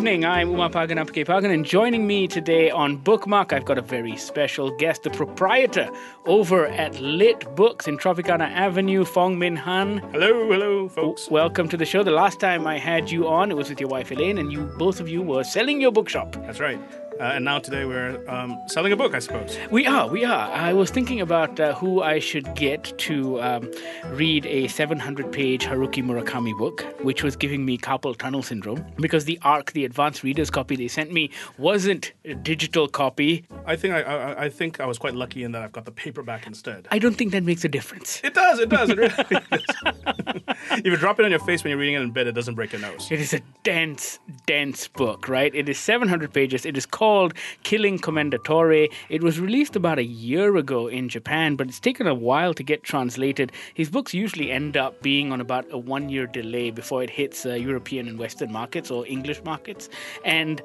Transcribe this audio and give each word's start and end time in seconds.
Evening. 0.00 0.24
I'm 0.24 0.52
Uma 0.52 0.70
Pagan 0.70 0.96
Ampikaipakan, 0.96 1.52
and 1.52 1.62
joining 1.62 2.06
me 2.06 2.26
today 2.26 2.70
on 2.70 2.96
Bookmark, 2.96 3.52
I've 3.52 3.66
got 3.66 3.76
a 3.76 3.82
very 3.82 4.16
special 4.16 4.74
guest, 4.78 5.02
the 5.02 5.10
proprietor 5.10 5.90
over 6.24 6.68
at 6.68 6.98
Lit 7.02 7.54
Books 7.54 7.86
in 7.86 7.98
Tropicana 7.98 8.50
Avenue, 8.50 9.04
Fong 9.04 9.38
Min 9.38 9.56
Hun. 9.56 9.98
Hello, 10.12 10.50
hello, 10.50 10.88
folks. 10.88 11.30
Welcome 11.30 11.68
to 11.68 11.76
the 11.76 11.84
show. 11.84 12.02
The 12.02 12.12
last 12.12 12.40
time 12.40 12.66
I 12.66 12.78
had 12.78 13.10
you 13.10 13.28
on, 13.28 13.50
it 13.50 13.58
was 13.58 13.68
with 13.68 13.78
your 13.78 13.90
wife 13.90 14.10
Elaine, 14.10 14.38
and 14.38 14.50
you 14.50 14.62
both 14.78 15.00
of 15.00 15.08
you 15.10 15.20
were 15.20 15.44
selling 15.44 15.82
your 15.82 15.92
bookshop. 15.92 16.32
That's 16.46 16.60
right. 16.60 16.80
Uh, 17.20 17.32
and 17.34 17.44
now 17.44 17.58
today 17.58 17.84
we're 17.84 18.18
um, 18.30 18.58
selling 18.66 18.92
a 18.92 18.96
book, 18.96 19.14
I 19.14 19.18
suppose. 19.18 19.58
We 19.70 19.86
are, 19.86 20.08
we 20.08 20.24
are. 20.24 20.50
I 20.52 20.72
was 20.72 20.88
thinking 20.88 21.20
about 21.20 21.60
uh, 21.60 21.74
who 21.74 22.02
I 22.02 22.18
should 22.18 22.54
get 22.54 22.96
to 23.00 23.38
um, 23.42 23.70
read 24.12 24.46
a 24.46 24.68
700 24.68 25.30
page 25.30 25.66
Haruki 25.66 26.02
Murakami 26.02 26.56
book, 26.56 26.80
which 27.02 27.22
was 27.22 27.36
giving 27.36 27.66
me 27.66 27.76
carpal 27.76 28.16
tunnel 28.16 28.42
syndrome 28.42 28.86
because 28.96 29.26
the 29.26 29.38
ARC, 29.42 29.72
the 29.72 29.84
advanced 29.84 30.22
reader's 30.22 30.50
copy 30.50 30.76
they 30.76 30.88
sent 30.88 31.12
me, 31.12 31.30
wasn't 31.58 32.14
a 32.24 32.32
digital 32.32 32.88
copy. 32.88 33.44
I 33.66 33.76
think 33.76 33.92
I, 33.92 34.00
I, 34.00 34.44
I 34.44 34.48
think 34.48 34.80
I 34.80 34.86
was 34.86 34.96
quite 34.96 35.14
lucky 35.14 35.44
in 35.44 35.52
that 35.52 35.60
I've 35.60 35.72
got 35.72 35.84
the 35.84 35.92
paperback 35.92 36.46
instead. 36.46 36.88
I 36.90 36.98
don't 36.98 37.16
think 37.16 37.32
that 37.32 37.42
makes 37.42 37.66
a 37.66 37.68
difference. 37.68 38.22
It 38.24 38.32
does, 38.32 38.60
it 38.60 38.70
does, 38.70 38.88
it 38.88 38.96
really 38.96 39.10
does. 39.50 40.24
if 40.70 40.84
you 40.84 40.96
drop 40.96 41.18
it 41.18 41.24
on 41.24 41.30
your 41.30 41.40
face 41.40 41.64
when 41.64 41.70
you're 41.70 41.78
reading 41.78 41.94
it 41.94 42.00
in 42.00 42.10
bed, 42.10 42.26
it 42.26 42.32
doesn't 42.32 42.54
break 42.54 42.72
your 42.72 42.80
nose. 42.80 43.08
It 43.10 43.20
is 43.20 43.32
a 43.32 43.40
dense, 43.62 44.18
dense 44.46 44.88
book, 44.88 45.28
right? 45.28 45.54
It 45.54 45.68
is 45.68 45.78
700 45.78 46.32
pages. 46.32 46.66
It 46.66 46.76
is 46.76 46.86
called 46.86 47.34
Killing 47.62 47.98
Commendatore. 47.98 48.92
It 49.08 49.22
was 49.22 49.40
released 49.40 49.76
about 49.76 49.98
a 49.98 50.04
year 50.04 50.56
ago 50.56 50.86
in 50.86 51.08
Japan, 51.08 51.56
but 51.56 51.68
it's 51.68 51.80
taken 51.80 52.06
a 52.06 52.14
while 52.14 52.54
to 52.54 52.62
get 52.62 52.82
translated. 52.82 53.52
His 53.74 53.90
books 53.90 54.14
usually 54.14 54.50
end 54.50 54.76
up 54.76 55.00
being 55.02 55.32
on 55.32 55.40
about 55.40 55.66
a 55.70 55.78
one 55.78 56.08
year 56.08 56.26
delay 56.26 56.70
before 56.70 57.02
it 57.02 57.10
hits 57.10 57.46
uh, 57.46 57.54
European 57.54 58.08
and 58.08 58.18
Western 58.18 58.52
markets 58.52 58.90
or 58.90 59.06
English 59.06 59.42
markets. 59.44 59.88
And 60.24 60.62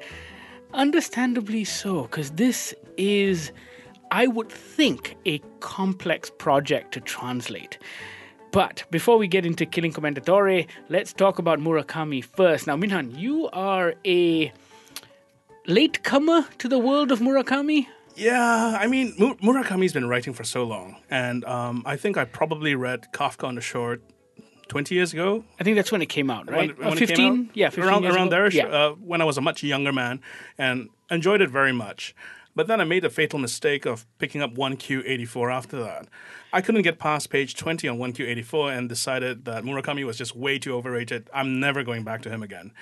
understandably 0.74 1.64
so, 1.64 2.02
because 2.02 2.32
this 2.32 2.74
is, 2.96 3.52
I 4.10 4.26
would 4.26 4.50
think, 4.50 5.16
a 5.26 5.38
complex 5.60 6.30
project 6.30 6.92
to 6.94 7.00
translate. 7.00 7.78
But 8.52 8.84
before 8.90 9.18
we 9.18 9.28
get 9.28 9.44
into 9.44 9.66
Killing 9.66 9.92
Commendatore, 9.92 10.66
let's 10.88 11.12
talk 11.12 11.38
about 11.38 11.58
Murakami 11.58 12.24
first. 12.24 12.66
Now, 12.66 12.76
Min 12.76 12.90
Hun, 12.90 13.10
you 13.14 13.48
are 13.52 13.94
a 14.06 14.52
latecomer 15.66 16.46
to 16.58 16.68
the 16.68 16.78
world 16.78 17.12
of 17.12 17.20
Murakami. 17.20 17.86
Yeah, 18.14 18.78
I 18.80 18.86
mean, 18.86 19.14
Mu- 19.18 19.34
Murakami's 19.36 19.92
been 19.92 20.08
writing 20.08 20.32
for 20.32 20.44
so 20.44 20.64
long, 20.64 20.96
and 21.10 21.44
um, 21.44 21.82
I 21.84 21.96
think 21.96 22.16
I 22.16 22.24
probably 22.24 22.74
read 22.74 23.06
Kafka 23.12 23.44
on 23.46 23.56
the 23.56 23.60
Shore 23.60 23.98
20 24.68 24.94
years 24.94 25.12
ago. 25.12 25.44
I 25.60 25.64
think 25.64 25.76
that's 25.76 25.92
when 25.92 26.00
it 26.00 26.06
came 26.08 26.30
out, 26.30 26.50
right? 26.50 26.68
When, 26.78 26.78
when 26.78 26.88
Or 26.88 26.92
it 26.96 26.98
came 26.98 27.08
15? 27.08 27.40
out? 27.50 27.56
Yeah, 27.56 27.68
15 27.68 27.84
around, 27.84 28.06
around 28.06 28.30
there, 28.30 28.50
Yeah. 28.50 28.66
uh, 28.68 28.90
when 28.92 29.20
I 29.20 29.24
was 29.24 29.36
a 29.36 29.42
much 29.42 29.62
younger 29.62 29.92
man, 29.92 30.22
and 30.56 30.88
enjoyed 31.10 31.42
it 31.42 31.50
very 31.50 31.72
much. 31.72 32.14
But 32.56 32.66
then 32.66 32.80
I 32.80 32.84
made 32.84 33.04
the 33.04 33.10
fatal 33.10 33.38
mistake 33.38 33.84
of 33.84 34.06
picking 34.18 34.42
up 34.42 34.54
1Q84 34.54 35.52
after 35.52 35.78
that. 35.84 36.08
I 36.54 36.62
couldn't 36.62 36.82
get 36.82 36.98
past 36.98 37.28
page 37.28 37.54
20 37.54 37.86
on 37.86 37.98
1Q84 37.98 38.76
and 38.76 38.88
decided 38.88 39.44
that 39.44 39.62
Murakami 39.62 40.04
was 40.04 40.16
just 40.16 40.34
way 40.34 40.58
too 40.58 40.74
overrated. 40.74 41.28
I'm 41.34 41.60
never 41.60 41.84
going 41.84 42.02
back 42.02 42.22
to 42.22 42.30
him 42.30 42.42
again. 42.42 42.72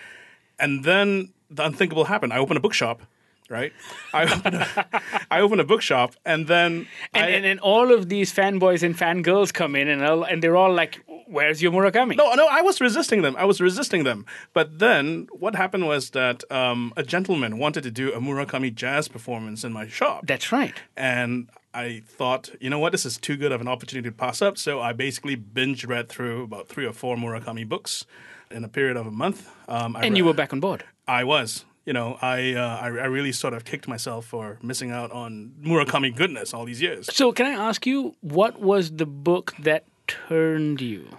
And 0.61 0.85
then 0.85 1.33
the 1.51 1.65
unthinkable 1.65 2.05
happened. 2.05 2.33
I 2.33 2.39
opened 2.39 2.59
a 2.59 2.61
bookshop, 2.61 3.03
right? 3.51 3.73
I 4.13 4.33
opened 4.33 4.55
a, 4.55 5.03
I 5.31 5.41
a 5.41 5.65
bookshop, 5.65 6.15
and 6.25 6.47
then 6.47 6.87
And, 7.13 7.25
I, 7.25 7.29
and 7.31 7.45
then 7.45 7.59
all 7.59 7.93
of 7.93 8.09
these 8.09 8.33
fanboys 8.33 8.85
and 8.85 8.97
fangirls 8.97 9.53
come 9.53 9.75
in, 9.75 9.89
and, 9.89 10.03
and 10.03 10.41
they're 10.41 10.57
all 10.57 10.73
like, 10.73 11.05
Where's 11.27 11.63
your 11.63 11.73
Murakami? 11.73 12.17
No, 12.17 12.35
no, 12.35 12.47
I 12.51 12.61
was 12.63 12.81
resisting 12.81 13.23
them. 13.23 13.35
I 13.37 13.45
was 13.45 13.61
resisting 13.61 14.05
them. 14.05 14.27
But 14.53 14.79
then 14.79 15.29
what 15.33 15.55
happened 15.55 15.87
was 15.87 16.11
that 16.11 16.51
um, 16.51 16.93
a 16.97 17.03
gentleman 17.03 17.59
wanted 17.59 17.83
to 17.85 17.91
do 17.91 18.13
a 18.13 18.21
Murakami 18.21 18.75
jazz 18.75 19.09
performance 19.09 19.65
in 19.65 19.73
my 19.73 19.87
shop. 19.89 20.27
That's 20.27 20.53
right. 20.53 20.75
and 20.97 21.49
I 21.75 22.03
thought, 22.07 22.51
you 22.61 22.71
know 22.71 22.79
what, 22.79 22.93
this 22.93 23.05
is 23.05 23.19
too 23.19 23.37
good 23.37 23.51
of 23.51 23.61
an 23.61 23.67
opportunity 23.67 24.09
to 24.09 24.15
pass 24.15 24.41
up. 24.41 24.57
So 24.59 24.81
I 24.81 24.93
basically 24.93 25.35
binge 25.35 25.85
read 25.85 26.09
through 26.09 26.45
about 26.45 26.69
three 26.69 26.87
or 26.87 26.93
four 26.93 27.17
Murakami 27.17 27.69
books 27.69 28.07
in 28.51 28.63
a 28.63 28.69
period 28.69 28.97
of 28.97 29.09
a 29.09 29.11
month. 29.11 29.51
Um, 29.69 29.97
I 29.97 30.07
And 30.07 30.17
you 30.17 30.25
were 30.25 30.35
back 30.35 30.53
on 30.53 30.61
board. 30.61 30.85
I 31.09 31.25
was. 31.25 31.65
You 31.85 31.93
know, 31.93 32.17
I, 32.23 32.55
uh, 32.55 32.79
I 32.81 32.87
I 32.87 33.07
really 33.07 33.33
sort 33.33 33.53
of 33.53 33.65
kicked 33.65 33.87
myself 33.89 34.25
for 34.25 34.59
missing 34.63 34.91
out 34.91 35.11
on 35.13 35.53
Murakami 35.63 36.15
goodness 36.17 36.55
all 36.55 36.65
these 36.65 36.81
years. 36.81 37.15
So, 37.15 37.31
can 37.33 37.45
I 37.45 37.51
ask 37.69 37.85
you, 37.87 38.15
what 38.23 38.59
was 38.59 38.93
the 38.93 39.05
book 39.05 39.53
that 39.59 39.85
turned 40.07 40.81
you? 40.81 41.19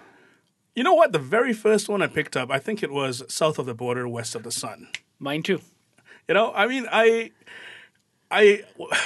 You 0.75 0.83
know 0.83 0.93
what? 0.93 1.13
The 1.13 1.19
very 1.19 1.53
first 1.53 1.87
one 1.87 2.01
I 2.01 2.07
picked 2.07 2.35
up, 2.35 2.51
I 2.51 2.59
think 2.59 2.83
it 2.83 2.91
was 2.91 3.23
South 3.29 3.57
of 3.59 3.65
the 3.65 3.73
Border, 3.73 4.07
West 4.07 4.35
of 4.35 4.43
the 4.43 4.51
Sun. 4.51 4.89
Mine 5.19 5.43
too. 5.43 5.61
You 6.27 6.33
know, 6.33 6.51
I 6.53 6.67
mean, 6.67 6.87
I, 6.91 7.31
I, 8.31 8.63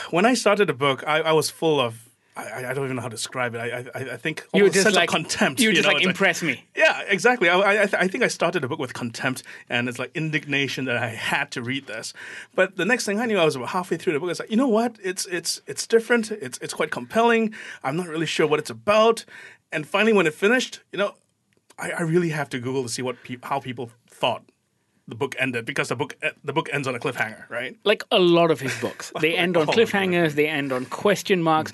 when 0.10 0.26
I 0.26 0.34
started 0.34 0.68
the 0.68 0.74
book, 0.74 1.04
I, 1.06 1.22
I 1.22 1.32
was 1.34 1.50
full 1.50 1.80
of. 1.80 2.06
I, 2.38 2.68
I 2.68 2.74
don't 2.74 2.86
even 2.86 2.96
know 2.96 3.02
how 3.02 3.10
to 3.10 3.16
describe 3.18 3.54
it. 3.54 3.58
I, 3.60 3.86
I, 3.94 4.14
I 4.14 4.18
think 4.18 4.48
You 4.54 4.64
were 4.64 4.70
just 4.70 4.84
sense 4.84 4.96
like 4.96 5.10
contempt. 5.10 5.60
You 5.60 5.70
were 5.70 5.74
just 5.74 5.86
know, 5.86 5.94
like 5.94 6.04
impress 6.04 6.42
me. 6.42 6.64
Yeah, 6.74 7.02
exactly. 7.06 7.50
I, 7.50 7.60
I, 7.60 7.72
I 7.72 7.86
th- 7.86 7.96
I 7.96 8.08
think 8.08 8.24
I 8.24 8.30
started 8.30 8.64
the 8.64 8.70
book 8.70 8.80
with 8.80 8.94
contempt, 8.94 9.44
and 9.70 9.90
it's 9.90 10.00
like 10.00 10.12
indignation 10.16 10.86
that 10.86 10.96
I 10.96 11.10
had 11.10 11.52
to 11.52 11.62
read 11.62 11.88
this. 11.88 12.14
But 12.56 12.78
the 12.78 12.86
next 12.86 13.06
thing 13.06 13.20
I 13.20 13.26
knew, 13.26 13.38
I 13.38 13.44
was 13.44 13.58
about 13.58 13.70
halfway 13.70 13.98
through 13.98 14.14
the 14.14 14.20
book. 14.20 14.28
I 14.28 14.32
was 14.32 14.40
like, 14.40 14.52
you 14.52 14.56
know 14.56 14.70
what? 14.70 14.96
It's 15.04 15.26
it's 15.26 15.62
it's 15.68 15.86
different. 15.86 16.32
It's 16.32 16.58
it's 16.60 16.74
quite 16.74 16.92
compelling. 16.92 17.54
I'm 17.84 17.98
not 17.98 18.08
really 18.08 18.26
sure 18.26 18.48
what 18.48 18.60
it's 18.60 18.70
about. 18.70 19.26
And 19.72 19.88
finally, 19.88 20.14
when 20.14 20.26
it 20.28 20.34
finished, 20.34 20.82
you 20.92 20.98
know, 21.00 21.14
I, 21.78 21.92
I 21.92 22.02
really 22.02 22.30
have 22.30 22.50
to 22.50 22.60
Google 22.60 22.84
to 22.84 22.90
see 22.90 23.02
what 23.02 23.22
peop 23.24 23.46
how 23.46 23.60
people 23.60 23.92
thought 24.08 24.44
the 25.08 25.16
book 25.16 25.36
ended 25.40 25.66
because 25.66 25.88
the 25.90 25.96
book 25.96 26.16
e- 26.24 26.30
the 26.44 26.54
book 26.54 26.70
ends 26.72 26.88
on 26.88 26.94
a 26.96 27.00
cliffhanger, 27.00 27.50
right? 27.50 27.76
like 27.84 28.04
a 28.12 28.20
lot 28.20 28.52
of 28.52 28.60
his 28.60 28.76
books. 28.80 29.12
They 29.22 29.36
end 29.36 29.58
on 29.58 29.68
Oh, 29.68 29.72
cliffhangers, 29.72 30.34
they 30.34 30.48
end 30.48 30.72
on 30.72 30.86
question 30.86 31.42
marks. 31.42 31.72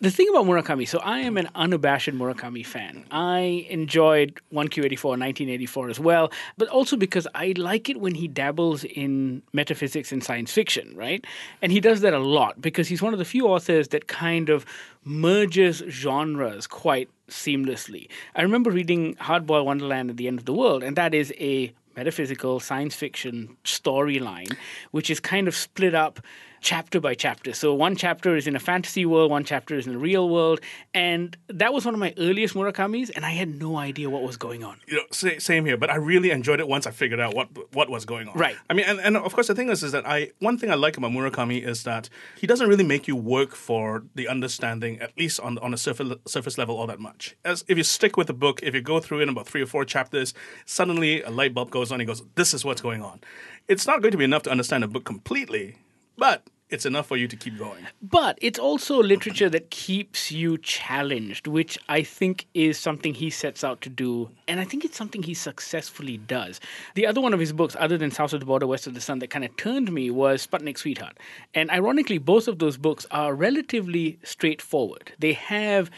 The 0.00 0.10
thing 0.10 0.28
about 0.28 0.44
Murakami, 0.44 0.88
so 0.88 0.98
I 0.98 1.20
am 1.20 1.36
an 1.36 1.48
unabashed 1.54 2.10
Murakami 2.10 2.66
fan. 2.66 3.04
I 3.12 3.66
enjoyed 3.70 4.40
1Q84 4.52 5.04
1984 5.04 5.88
as 5.88 6.00
well, 6.00 6.32
but 6.58 6.68
also 6.68 6.96
because 6.96 7.28
I 7.32 7.54
like 7.56 7.88
it 7.88 8.00
when 8.00 8.16
he 8.16 8.26
dabbles 8.26 8.82
in 8.82 9.42
metaphysics 9.52 10.10
and 10.10 10.22
science 10.22 10.52
fiction, 10.52 10.94
right? 10.96 11.24
And 11.62 11.70
he 11.70 11.80
does 11.80 12.00
that 12.00 12.12
a 12.12 12.18
lot 12.18 12.60
because 12.60 12.88
he's 12.88 13.02
one 13.02 13.12
of 13.12 13.20
the 13.20 13.24
few 13.24 13.46
authors 13.46 13.88
that 13.88 14.08
kind 14.08 14.50
of 14.50 14.66
merges 15.04 15.82
genres 15.88 16.66
quite 16.66 17.08
seamlessly. 17.28 18.08
I 18.34 18.42
remember 18.42 18.72
reading 18.72 19.14
Hardboiled 19.14 19.64
Wonderland 19.64 20.10
at 20.10 20.16
the 20.16 20.26
End 20.26 20.40
of 20.40 20.44
the 20.44 20.54
World, 20.54 20.82
and 20.82 20.96
that 20.96 21.14
is 21.14 21.32
a 21.38 21.72
metaphysical 21.96 22.58
science 22.58 22.96
fiction 22.96 23.56
storyline, 23.64 24.56
which 24.90 25.08
is 25.08 25.20
kind 25.20 25.46
of 25.46 25.54
split 25.54 25.94
up 25.94 26.20
chapter 26.64 26.98
by 26.98 27.14
chapter. 27.14 27.52
So 27.52 27.74
one 27.74 27.94
chapter 27.94 28.34
is 28.36 28.46
in 28.46 28.56
a 28.56 28.58
fantasy 28.58 29.04
world, 29.04 29.30
one 29.30 29.44
chapter 29.44 29.76
is 29.76 29.86
in 29.86 29.94
a 29.94 29.98
real 29.98 30.28
world, 30.30 30.60
and 30.94 31.36
that 31.48 31.74
was 31.74 31.84
one 31.84 31.92
of 31.94 32.00
my 32.00 32.14
earliest 32.16 32.54
Murakami's, 32.54 33.10
and 33.10 33.24
I 33.24 33.32
had 33.40 33.50
no 33.60 33.76
idea 33.76 34.08
what 34.08 34.22
was 34.22 34.38
going 34.38 34.64
on. 34.64 34.80
you 34.88 34.96
know, 34.96 35.02
sa- 35.12 35.38
same 35.38 35.66
here. 35.66 35.76
But 35.76 35.90
I 35.90 35.96
really 35.96 36.30
enjoyed 36.30 36.60
it 36.60 36.66
once 36.66 36.86
I 36.86 36.90
figured 36.90 37.20
out 37.20 37.34
what 37.34 37.48
what 37.74 37.90
was 37.90 38.04
going 38.06 38.28
on. 38.28 38.38
Right. 38.38 38.56
I 38.70 38.72
mean, 38.74 38.86
and, 38.88 38.98
and 38.98 39.16
of 39.16 39.34
course, 39.34 39.48
the 39.48 39.54
thing 39.54 39.68
is, 39.68 39.82
is 39.82 39.92
that 39.92 40.06
I 40.06 40.30
one 40.40 40.56
thing 40.58 40.70
I 40.70 40.74
like 40.74 40.96
about 40.96 41.12
Murakami 41.12 41.62
is 41.62 41.82
that 41.84 42.08
he 42.40 42.46
doesn't 42.46 42.68
really 42.68 42.84
make 42.94 43.06
you 43.06 43.14
work 43.14 43.54
for 43.54 44.02
the 44.14 44.26
understanding, 44.26 44.98
at 45.00 45.16
least 45.18 45.38
on 45.40 45.58
on 45.58 45.74
a 45.74 45.76
surface 45.76 46.12
surface 46.26 46.56
level, 46.56 46.76
all 46.78 46.86
that 46.86 46.98
much. 46.98 47.36
As 47.44 47.62
if 47.68 47.76
you 47.76 47.84
stick 47.84 48.16
with 48.16 48.26
the 48.26 48.34
book, 48.34 48.60
if 48.62 48.74
you 48.74 48.80
go 48.80 49.00
through 49.00 49.20
in 49.20 49.28
about 49.28 49.46
three 49.46 49.60
or 49.62 49.66
four 49.66 49.84
chapters, 49.84 50.32
suddenly 50.64 51.20
a 51.22 51.30
light 51.30 51.52
bulb 51.52 51.70
goes 51.70 51.92
on. 51.92 52.00
He 52.00 52.06
goes, 52.06 52.22
"This 52.36 52.54
is 52.54 52.64
what's 52.64 52.80
going 52.80 53.02
on." 53.02 53.20
It's 53.68 53.86
not 53.86 54.00
going 54.00 54.12
to 54.12 54.18
be 54.18 54.24
enough 54.24 54.42
to 54.44 54.50
understand 54.50 54.82
a 54.84 54.88
book 54.88 55.04
completely, 55.04 55.76
but 56.16 56.48
it's 56.74 56.84
enough 56.84 57.06
for 57.06 57.16
you 57.16 57.26
to 57.28 57.36
keep 57.36 57.56
going. 57.58 57.86
But 58.02 58.38
it's 58.42 58.58
also 58.58 59.02
literature 59.02 59.48
that 59.48 59.70
keeps 59.70 60.30
you 60.30 60.58
challenged, 60.58 61.46
which 61.46 61.78
I 61.88 62.02
think 62.02 62.46
is 62.52 62.78
something 62.78 63.14
he 63.14 63.30
sets 63.30 63.64
out 63.64 63.80
to 63.82 63.88
do. 63.88 64.30
And 64.46 64.60
I 64.60 64.64
think 64.64 64.84
it's 64.84 64.96
something 64.96 65.22
he 65.22 65.34
successfully 65.34 66.18
does. 66.18 66.60
The 66.94 67.06
other 67.06 67.20
one 67.20 67.32
of 67.32 67.40
his 67.40 67.52
books, 67.52 67.76
other 67.78 67.96
than 67.96 68.10
South 68.10 68.32
of 68.34 68.40
the 68.40 68.46
Border, 68.46 68.66
West 68.66 68.86
of 68.86 68.94
the 68.94 69.00
Sun, 69.00 69.20
that 69.20 69.30
kind 69.30 69.44
of 69.44 69.56
turned 69.56 69.92
me 69.92 70.10
was 70.10 70.46
Sputnik 70.46 70.76
Sweetheart. 70.76 71.16
And 71.54 71.70
ironically, 71.70 72.18
both 72.18 72.48
of 72.48 72.58
those 72.58 72.76
books 72.76 73.06
are 73.10 73.34
relatively 73.34 74.18
straightforward. 74.22 75.12
They 75.18 75.32
have 75.32 75.90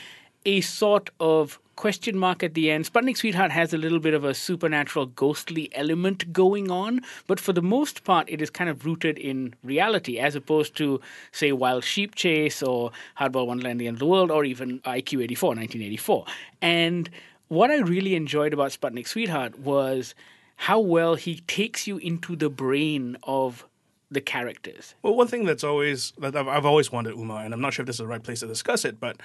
a 0.45 0.61
sort 0.61 1.11
of 1.19 1.59
question 1.77 2.19
mark 2.19 2.43
at 2.43 2.55
the 2.55 2.71
end. 2.71 2.91
Sputnik 2.91 3.17
Sweetheart 3.17 3.53
has 3.53 3.73
a 3.73 3.79
little 3.79 4.01
bit 4.01 4.15
of 4.15 4.25
a 4.25 4.35
supernatural, 4.35 5.07
ghostly 5.07 5.71
element 5.75 6.33
going 6.33 6.71
on, 6.71 7.01
but 7.27 7.39
for 7.39 7.53
the 7.53 7.63
most 7.63 8.03
part, 8.05 8.29
it 8.29 8.43
is 8.43 8.51
kind 8.51 8.69
of 8.69 8.85
rooted 8.85 9.19
in 9.19 9.55
reality, 9.63 10.19
as 10.19 10.35
opposed 10.35 10.77
to, 10.77 11.01
say, 11.33 11.53
Wild 11.53 11.85
Sheep 11.85 12.15
Chase 12.15 12.63
or 12.63 12.91
Hardboiled 13.21 13.47
Wonderland, 13.47 13.81
The 13.81 13.87
End 13.87 13.97
of 13.97 14.01
the 14.01 14.07
World, 14.07 14.31
or 14.31 14.45
even 14.45 14.81
1Q84, 14.81 15.43
1984. 15.43 16.25
And 16.63 17.11
what 17.49 17.71
I 17.71 17.79
really 17.79 18.17
enjoyed 18.17 18.53
about 18.53 18.73
Sputnik 18.73 19.07
Sweetheart 19.07 19.59
was 19.59 20.15
how 20.57 20.81
well 20.81 21.15
he 21.15 21.41
takes 21.47 21.87
you 21.87 21.99
into 21.99 22.35
the 22.35 22.49
brain 22.49 23.17
of 23.23 23.67
the 24.11 24.21
characters. 24.21 24.95
Well, 25.03 25.15
one 25.15 25.27
thing 25.27 25.45
that's 25.45 25.65
always 25.65 26.13
that 26.19 26.37
I've, 26.37 26.49
I've 26.49 26.65
always 26.65 26.93
wanted 26.93 27.17
Uma, 27.17 27.37
and 27.37 27.53
I'm 27.53 27.61
not 27.61 27.75
sure 27.75 27.83
if 27.83 27.87
this 27.87 27.97
is 27.97 27.99
the 27.99 28.07
right 28.07 28.23
place 28.23 28.41
to 28.41 28.47
discuss 28.47 28.85
it, 28.85 29.01
but 29.01 29.21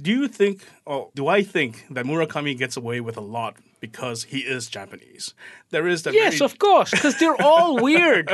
do 0.00 0.10
you 0.10 0.28
think, 0.28 0.64
or 0.86 1.10
do 1.14 1.28
I 1.28 1.42
think 1.42 1.84
that 1.90 2.04
Murakami 2.06 2.56
gets 2.56 2.76
away 2.76 3.00
with 3.00 3.16
a 3.16 3.20
lot 3.20 3.56
because 3.80 4.24
he 4.24 4.38
is 4.38 4.68
Japanese? 4.68 5.34
There 5.70 5.86
is 5.86 6.02
that. 6.04 6.14
Yes, 6.14 6.38
very- 6.38 6.46
of 6.46 6.58
course, 6.58 6.90
because 6.90 7.18
they're 7.18 7.40
all 7.42 7.82
weird. 7.82 8.28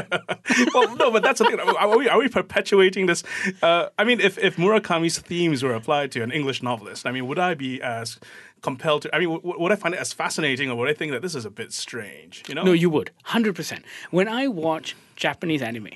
well, 0.74 0.94
no, 0.96 1.10
but 1.10 1.22
that's 1.22 1.38
the 1.40 1.46
thing. 1.46 1.58
Are 1.58 1.96
we, 1.98 2.08
are 2.08 2.18
we 2.18 2.28
perpetuating 2.28 3.06
this? 3.06 3.24
Uh, 3.62 3.88
I 3.98 4.04
mean, 4.04 4.20
if, 4.20 4.38
if 4.38 4.56
Murakami's 4.56 5.18
themes 5.18 5.62
were 5.62 5.74
applied 5.74 6.12
to 6.12 6.22
an 6.22 6.30
English 6.30 6.62
novelist, 6.62 7.06
I 7.06 7.10
mean, 7.12 7.26
would 7.26 7.38
I 7.38 7.54
be 7.54 7.82
as 7.82 8.18
compelled 8.62 9.02
to? 9.02 9.14
I 9.14 9.18
mean, 9.18 9.30
w- 9.30 9.54
would 9.60 9.72
I 9.72 9.76
find 9.76 9.94
it 9.94 10.00
as 10.00 10.12
fascinating, 10.12 10.70
or 10.70 10.76
would 10.76 10.88
I 10.88 10.94
think 10.94 11.10
that 11.12 11.22
this 11.22 11.34
is 11.34 11.44
a 11.44 11.50
bit 11.50 11.72
strange? 11.72 12.44
You 12.48 12.54
know? 12.54 12.62
No, 12.62 12.72
you 12.72 12.90
would. 12.90 13.10
100%. 13.26 13.82
When 14.10 14.28
I 14.28 14.46
watch 14.48 14.94
Japanese 15.16 15.62
anime, 15.62 15.88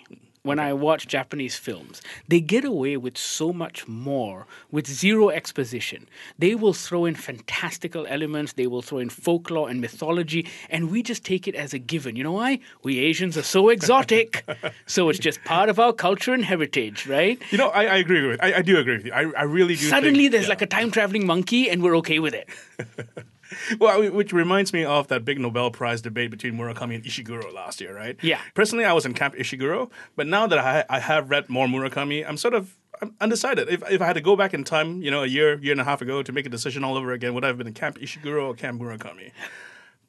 when 0.43 0.59
I 0.59 0.73
watch 0.73 1.07
Japanese 1.07 1.57
films, 1.57 2.03
they 2.27 2.41
get 2.41 2.65
away 2.65 2.97
with 2.97 3.17
so 3.17 3.53
much 3.53 3.87
more 3.87 4.47
with 4.71 4.89
zero 4.89 5.31
exposition. 5.31 6.09
They 6.39 6.57
will 6.57 6.73
throw 6.73 7.05
in 7.05 7.15
fantastical 7.15 8.07
elements, 8.09 8.55
they 8.55 8.67
will 8.67 8.83
throw 8.83 8.99
in 8.99 9.09
folklore 9.09 9.69
and 9.69 9.81
mythology, 9.81 10.49
and 10.69 10.91
we 10.91 11.03
just 11.03 11.25
take 11.25 11.47
it 11.47 11.55
as 11.55 11.73
a 11.73 11.79
given. 11.79 12.17
You 12.17 12.25
know 12.25 12.33
why? 12.33 12.59
We 12.83 12.99
Asians 12.99 13.37
are 13.39 13.43
so 13.43 13.69
exotic. 13.77 14.45
so 14.87 15.09
it's 15.09 15.19
just 15.19 15.43
part 15.45 15.69
of 15.69 15.79
our 15.79 15.93
culture 15.93 16.35
and 16.35 16.45
heritage, 16.45 17.07
right? 17.07 17.41
You 17.51 17.59
know, 17.59 17.69
I, 17.69 17.85
I 17.85 17.97
agree 17.97 18.27
with. 18.27 18.43
I, 18.43 18.55
I 18.55 18.63
do 18.63 18.79
agree 18.79 18.97
with 18.97 19.07
you. 19.07 19.13
I, 19.13 19.31
I 19.37 19.43
really 19.45 19.77
do. 19.77 19.87
Suddenly 19.87 20.25
think, 20.25 20.33
there's 20.33 20.45
yeah. 20.45 20.51
like 20.51 20.63
a 20.63 20.67
time 20.67 20.91
traveling 20.91 21.25
monkey, 21.25 21.71
and 21.71 21.83
we're 21.83 21.97
okay 21.99 22.19
with 22.19 22.35
it. 22.35 22.49
Well, 23.79 24.11
which 24.11 24.33
reminds 24.33 24.73
me 24.73 24.85
of 24.85 25.09
that 25.09 25.25
big 25.25 25.41
Nobel 25.41 25.71
Prize 25.71 26.03
debate 26.03 26.31
between 26.31 26.55
Murakami 26.55 26.95
and 26.97 27.05
Ishiguro 27.05 27.53
last 27.53 27.81
year, 27.81 27.95
right? 27.95 28.17
Yeah. 28.23 28.41
Personally, 28.55 28.85
I 28.85 28.93
was 28.93 29.07
in 29.07 29.15
camp 29.15 29.35
Ishiguro, 29.35 29.91
but 30.17 30.27
now 30.27 30.47
that 30.47 30.59
I, 30.59 30.85
I 30.89 31.01
have 31.01 31.31
read 31.31 31.49
more 31.49 31.67
Murakami, 31.67 32.27
I'm 32.27 32.37
sort 32.37 32.55
of 32.55 32.77
I'm 33.01 33.15
undecided. 33.21 33.69
If, 33.69 33.83
if 33.91 34.01
I 34.01 34.07
had 34.07 34.13
to 34.15 34.21
go 34.21 34.37
back 34.37 34.55
in 34.55 34.63
time, 34.63 35.03
you 35.03 35.11
know, 35.11 35.25
a 35.25 35.27
year, 35.27 35.59
year 35.59 35.73
and 35.73 35.81
a 35.81 35.85
half 35.85 36.01
ago 36.01 36.23
to 36.23 36.33
make 36.33 36.47
a 36.47 36.49
decision 36.49 36.85
all 36.85 36.97
over 36.97 37.13
again, 37.13 37.35
would 37.35 37.45
I 37.45 37.49
have 37.49 37.59
been 37.59 37.67
in 37.67 37.75
camp 37.75 37.99
Ishiguro 37.99 38.47
or 38.47 38.55
camp 38.55 38.81
Murakami? 38.81 39.33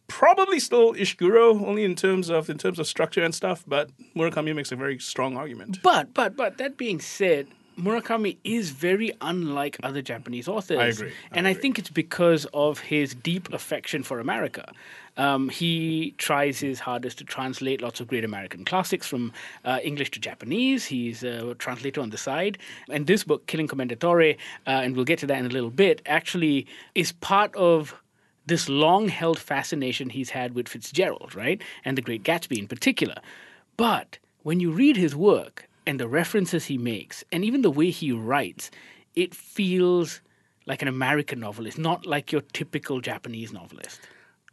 Probably 0.08 0.60
still 0.60 0.94
Ishiguro, 0.94 1.66
only 1.66 1.86
in 1.86 1.96
terms 1.96 2.30
of 2.30 2.50
in 2.50 2.58
terms 2.60 2.78
of 2.78 2.86
structure 2.86 3.24
and 3.24 3.34
stuff. 3.34 3.64
But 3.66 3.90
Murakami 4.16 4.54
makes 4.56 4.72
a 4.72 4.76
very 4.76 5.00
strong 5.00 5.38
argument. 5.38 5.82
But 5.82 6.14
but 6.14 6.36
but 6.36 6.58
that 6.60 6.78
being 6.78 7.00
said, 7.00 7.48
Murakami 7.78 8.38
is 8.44 8.72
very 8.72 9.12
unlike 9.22 9.78
other 9.84 10.02
Japanese 10.02 10.48
authors. 10.48 10.80
I 10.80 10.88
agree. 10.88 11.12
I 11.32 11.38
and 11.38 11.48
I 11.48 11.54
think 11.54 11.80
it's 11.80 11.90
because 11.90 12.46
of 12.54 12.80
his 12.80 13.14
deep 13.14 13.52
affection 13.54 14.04
for 14.04 14.20
America. 14.20 14.72
Um, 15.18 15.50
he 15.50 16.16
tries 16.18 16.60
his 16.60 16.80
hardest 16.80 17.20
to 17.20 17.24
translate 17.24 17.82
lots 17.82 18.00
of 18.00 18.08
great 18.08 18.26
American 18.26 18.66
classics 18.66 19.06
from 19.08 19.32
uh, 19.64 19.80
English 19.84 20.12
to 20.12 20.20
Japanese. 20.20 20.86
He's 20.86 21.24
a 21.24 21.54
translator 21.56 22.02
on 22.02 22.10
the 22.10 22.18
side. 22.18 22.58
And 22.90 23.06
this 23.06 23.24
book, 23.24 23.46
Killing 23.46 23.68
Commendatore, 23.68 24.36
uh, 24.36 24.70
and 24.70 24.96
we'll 24.96 25.06
get 25.06 25.20
to 25.20 25.28
that 25.28 25.38
in 25.38 25.46
a 25.46 25.50
little 25.50 25.70
bit, 25.70 26.02
actually 26.06 26.66
is 26.96 27.12
part 27.12 27.56
of 27.56 27.96
this 28.46 28.68
long 28.68 29.08
held 29.08 29.40
fascination 29.40 30.10
he's 30.10 30.32
had 30.32 30.54
with 30.56 30.68
Fitzgerald, 30.68 31.36
right? 31.36 31.62
And 31.86 31.98
the 31.98 32.02
Great 32.02 32.24
Gatsby 32.24 32.58
in 32.58 32.68
particular. 32.68 33.16
But 33.78 34.18
when 34.42 34.60
you 34.60 34.72
read 34.72 34.98
his 34.98 35.16
work 35.16 35.70
and 35.86 36.00
the 36.00 36.08
references 36.08 36.66
he 36.66 36.78
makes, 36.78 37.24
and 37.32 37.44
even 37.44 37.62
the 37.62 37.72
way 37.72 37.90
he 37.90 38.12
writes, 38.12 38.72
it 39.16 39.36
feels 39.36 40.22
like 40.66 40.82
an 40.82 40.88
American 40.88 41.40
novelist, 41.40 41.78
not 41.78 42.06
like 42.06 42.32
your 42.32 42.42
typical 42.42 43.02
Japanese 43.02 43.52
novelist. 43.52 44.00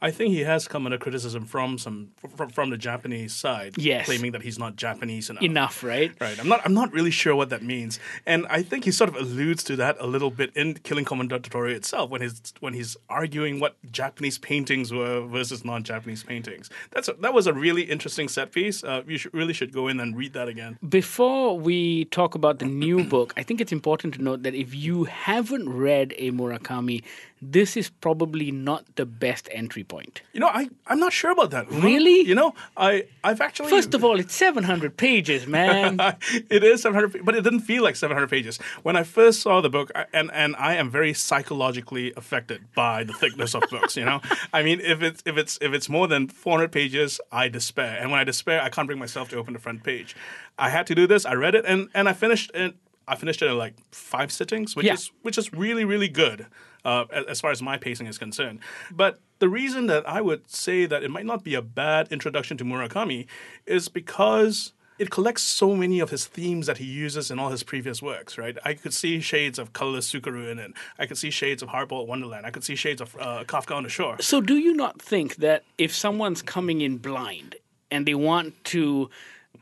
I 0.02 0.10
think 0.10 0.32
he 0.32 0.40
has 0.40 0.66
come 0.66 0.86
under 0.86 0.98
criticism 0.98 1.44
from 1.44 1.78
some 1.78 2.10
from, 2.36 2.48
from 2.48 2.70
the 2.70 2.78
Japanese 2.78 3.34
side, 3.34 3.74
Yes. 3.76 4.06
claiming 4.06 4.32
that 4.32 4.42
he's 4.42 4.58
not 4.58 4.76
Japanese 4.76 5.28
enough. 5.30 5.42
Enough, 5.42 5.82
right? 5.84 6.12
Right. 6.20 6.38
I'm 6.40 6.48
not. 6.48 6.60
I'm 6.64 6.74
not 6.74 6.92
really 6.92 7.10
sure 7.10 7.34
what 7.36 7.50
that 7.50 7.62
means, 7.62 7.98
and 8.26 8.46
I 8.48 8.62
think 8.62 8.84
he 8.84 8.90
sort 8.90 9.10
of 9.10 9.16
alludes 9.16 9.62
to 9.64 9.76
that 9.76 9.96
a 10.00 10.06
little 10.06 10.30
bit 10.30 10.50
in 10.56 10.74
Killing 10.74 11.04
Commendatore 11.04 11.70
itself 11.74 12.10
when 12.10 12.22
he's 12.22 12.40
when 12.60 12.74
he's 12.74 12.96
arguing 13.08 13.60
what 13.60 13.76
Japanese 13.92 14.38
paintings 14.38 14.92
were 14.92 15.20
versus 15.26 15.64
non-Japanese 15.64 16.22
paintings. 16.22 16.70
That's 16.90 17.08
a, 17.08 17.12
that 17.20 17.34
was 17.34 17.46
a 17.46 17.52
really 17.52 17.82
interesting 17.82 18.28
set 18.28 18.52
piece. 18.52 18.82
Uh, 18.82 19.02
you 19.06 19.18
should, 19.18 19.34
really 19.34 19.52
should 19.52 19.72
go 19.72 19.88
in 19.88 20.00
and 20.00 20.16
read 20.16 20.32
that 20.32 20.48
again. 20.48 20.78
Before 20.88 21.58
we 21.58 22.06
talk 22.06 22.34
about 22.34 22.58
the 22.58 22.66
new 22.66 23.04
book, 23.04 23.34
I 23.36 23.42
think 23.42 23.60
it's 23.60 23.72
important 23.72 24.14
to 24.14 24.22
note 24.22 24.42
that 24.44 24.54
if 24.54 24.74
you 24.74 25.04
haven't 25.04 25.68
read 25.68 26.14
a 26.18 26.30
Murakami, 26.30 27.02
this 27.42 27.76
is 27.76 27.88
probably 27.88 28.50
not 28.50 28.84
the 28.96 29.06
best 29.06 29.48
entry 29.52 29.82
point. 29.82 30.20
You 30.32 30.40
know, 30.40 30.48
I 30.48 30.68
I'm 30.86 31.00
not 31.00 31.12
sure 31.12 31.30
about 31.30 31.50
that. 31.52 31.70
Really? 31.70 32.20
You 32.20 32.34
know, 32.34 32.54
I 32.76 33.06
I've 33.24 33.40
actually 33.40 33.70
First 33.70 33.94
of 33.94 34.04
all, 34.04 34.20
it's 34.20 34.34
700 34.34 34.96
pages, 34.96 35.46
man. 35.46 35.98
it 36.50 36.62
is 36.62 36.82
700 36.82 37.24
but 37.24 37.34
it 37.34 37.42
didn't 37.42 37.60
feel 37.60 37.82
like 37.82 37.96
700 37.96 38.28
pages 38.28 38.58
when 38.82 38.96
i 38.96 39.02
first 39.02 39.40
saw 39.40 39.60
the 39.60 39.68
book 39.70 39.90
I- 39.94 40.06
and 40.12 40.30
and 40.32 40.54
i 40.56 40.74
am 40.74 40.90
very 40.90 41.12
psychologically 41.14 42.12
affected 42.16 42.60
by 42.74 43.04
the 43.04 43.12
thickness 43.12 43.54
of 43.54 43.62
books 43.70 43.96
you 43.96 44.04
know 44.04 44.20
i 44.52 44.62
mean 44.62 44.80
if 44.80 45.02
it's 45.02 45.22
if 45.26 45.36
it's 45.36 45.58
if 45.60 45.72
it's 45.72 45.88
more 45.88 46.06
than 46.08 46.28
400 46.28 46.70
pages 46.72 47.20
i 47.32 47.48
despair 47.48 47.98
and 48.00 48.10
when 48.10 48.20
i 48.20 48.24
despair 48.24 48.62
i 48.62 48.68
can't 48.68 48.86
bring 48.86 48.98
myself 48.98 49.28
to 49.30 49.36
open 49.36 49.52
the 49.52 49.58
front 49.60 49.82
page 49.82 50.14
i 50.58 50.68
had 50.70 50.86
to 50.86 50.94
do 50.94 51.06
this 51.06 51.24
i 51.26 51.34
read 51.34 51.54
it 51.54 51.64
and 51.66 51.88
and 51.94 52.08
i 52.08 52.12
finished 52.12 52.50
it 52.54 52.74
i 53.12 53.14
finished 53.22 53.40
it 53.42 53.48
in 53.52 53.58
like 53.58 53.74
five 53.92 54.30
sittings 54.38 54.74
which 54.76 54.86
Yeah. 54.86 54.94
is 54.94 55.10
which 55.26 55.36
is 55.42 55.46
really 55.52 55.84
really 55.84 56.08
good 56.08 56.46
uh, 56.84 57.04
as 57.28 57.38
far 57.42 57.50
as 57.50 57.60
my 57.70 57.76
pacing 57.86 58.06
is 58.12 58.18
concerned 58.26 58.58
but 59.02 59.12
the 59.38 59.48
reason 59.60 59.82
that 59.92 60.02
i 60.08 60.20
would 60.28 60.42
say 60.50 60.86
that 60.86 61.02
it 61.06 61.10
might 61.16 61.26
not 61.32 61.40
be 61.44 61.54
a 61.54 61.62
bad 61.62 62.02
introduction 62.16 62.56
to 62.58 62.64
murakami 62.64 63.26
is 63.66 63.88
because 63.88 64.72
it 64.98 65.08
collects 65.10 65.42
so 65.42 65.74
many 65.74 65.98
of 66.04 66.10
his 66.10 66.26
themes 66.26 66.66
that 66.66 66.76
he 66.76 66.84
uses 66.84 67.30
in 67.30 67.38
all 67.38 67.48
his 67.48 67.62
previous 67.62 68.02
works, 68.02 68.36
right? 68.36 68.58
I 68.66 68.74
could 68.74 68.92
see 68.92 69.18
shades 69.32 69.58
of 69.58 69.72
colorless 69.72 70.12
Tsukuru 70.12 70.50
in 70.52 70.58
it. 70.58 70.72
I 70.98 71.06
could 71.06 71.16
see 71.16 71.30
shades 71.30 71.62
of 71.62 71.70
Hardboiled 71.70 72.06
Wonderland. 72.06 72.44
I 72.44 72.50
could 72.50 72.64
see 72.64 72.76
shades 72.76 73.00
of 73.00 73.16
uh, 73.18 73.44
Kafka 73.44 73.74
on 73.74 73.84
the 73.84 73.88
Shore. 73.88 74.16
So, 74.20 74.42
do 74.42 74.56
you 74.66 74.74
not 74.74 75.00
think 75.00 75.36
that 75.36 75.64
if 75.78 75.94
someone's 75.94 76.42
coming 76.42 76.82
in 76.82 76.98
blind 76.98 77.56
and 77.90 78.04
they 78.06 78.14
want 78.14 78.62
to 78.74 79.08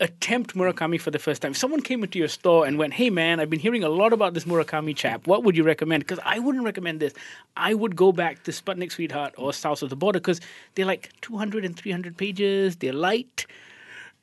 attempt 0.00 0.54
Murakami 0.54 1.00
for 1.00 1.10
the 1.10 1.18
first 1.18 1.42
time, 1.42 1.54
someone 1.54 1.80
came 1.80 2.02
into 2.02 2.18
your 2.18 2.28
store 2.28 2.66
and 2.66 2.78
went, 2.78 2.94
Hey 2.94 3.10
man, 3.10 3.40
I've 3.40 3.50
been 3.50 3.60
hearing 3.60 3.84
a 3.84 3.88
lot 3.88 4.12
about 4.12 4.34
this 4.34 4.44
Murakami 4.44 4.94
chap, 4.94 5.26
what 5.26 5.44
would 5.44 5.56
you 5.56 5.64
recommend? 5.64 6.04
Because 6.04 6.20
I 6.24 6.38
wouldn't 6.38 6.64
recommend 6.64 7.00
this. 7.00 7.12
I 7.56 7.74
would 7.74 7.96
go 7.96 8.12
back 8.12 8.44
to 8.44 8.50
Sputnik 8.50 8.92
Sweetheart 8.92 9.34
or 9.36 9.52
South 9.52 9.82
of 9.82 9.90
the 9.90 9.96
Border 9.96 10.20
because 10.20 10.40
they're 10.74 10.86
like 10.86 11.12
200 11.20 11.64
and 11.64 11.76
300 11.76 12.16
pages, 12.16 12.76
they're 12.76 12.92
light, 12.92 13.46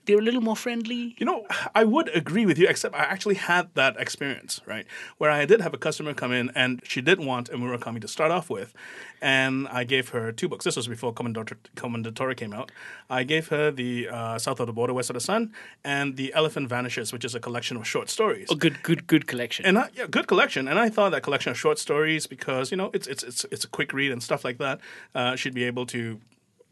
they're 0.05 0.19
a 0.19 0.21
little 0.21 0.41
more 0.41 0.55
friendly. 0.55 1.15
You 1.17 1.25
know, 1.25 1.45
I 1.73 1.83
would 1.83 2.09
agree 2.15 2.45
with 2.45 2.57
you, 2.57 2.67
except 2.67 2.95
I 2.95 2.99
actually 2.99 3.35
had 3.35 3.73
that 3.75 3.97
experience, 3.97 4.61
right? 4.65 4.85
Where 5.17 5.31
I 5.31 5.45
did 5.45 5.61
have 5.61 5.73
a 5.73 5.77
customer 5.77 6.13
come 6.13 6.31
in 6.31 6.51
and 6.55 6.81
she 6.83 7.01
did 7.01 7.19
want 7.19 7.49
a 7.49 7.53
Murakami 7.53 8.01
to 8.01 8.07
start 8.07 8.31
off 8.31 8.49
with. 8.49 8.73
And 9.21 9.67
I 9.69 9.83
gave 9.83 10.09
her 10.09 10.31
two 10.31 10.47
books. 10.47 10.65
This 10.65 10.75
was 10.75 10.87
before 10.87 11.13
Commendator- 11.13 11.57
Commendatore 11.75 12.35
came 12.35 12.53
out. 12.53 12.71
I 13.09 13.23
gave 13.23 13.47
her 13.47 13.71
the 13.71 14.09
uh, 14.09 14.37
South 14.37 14.59
of 14.59 14.67
the 14.67 14.73
Border, 14.73 14.93
West 14.93 15.09
of 15.09 15.15
the 15.15 15.19
Sun, 15.19 15.53
and 15.83 16.15
The 16.17 16.33
Elephant 16.33 16.69
Vanishes, 16.69 17.11
which 17.11 17.25
is 17.25 17.33
a 17.33 17.39
collection 17.39 17.77
of 17.77 17.87
short 17.87 18.09
stories. 18.09 18.51
A 18.51 18.55
good, 18.55 18.83
good, 18.83 19.07
good 19.07 19.25
collection. 19.27 19.65
And 19.65 19.77
I, 19.77 19.89
yeah, 19.95 20.05
good 20.07 20.27
collection. 20.27 20.67
And 20.67 20.77
I 20.77 20.89
thought 20.89 21.11
that 21.11 21.23
collection 21.23 21.51
of 21.51 21.57
short 21.57 21.79
stories, 21.79 22.27
because 22.27 22.71
you 22.71 22.77
know 22.77 22.91
it's 22.93 23.07
it's 23.07 23.23
it's 23.23 23.45
it's 23.51 23.63
a 23.63 23.67
quick 23.67 23.93
read 23.93 24.11
and 24.11 24.21
stuff 24.21 24.43
like 24.43 24.57
that, 24.59 24.79
uh, 25.15 25.35
she'd 25.35 25.53
be 25.53 25.63
able 25.63 25.85
to 25.87 26.19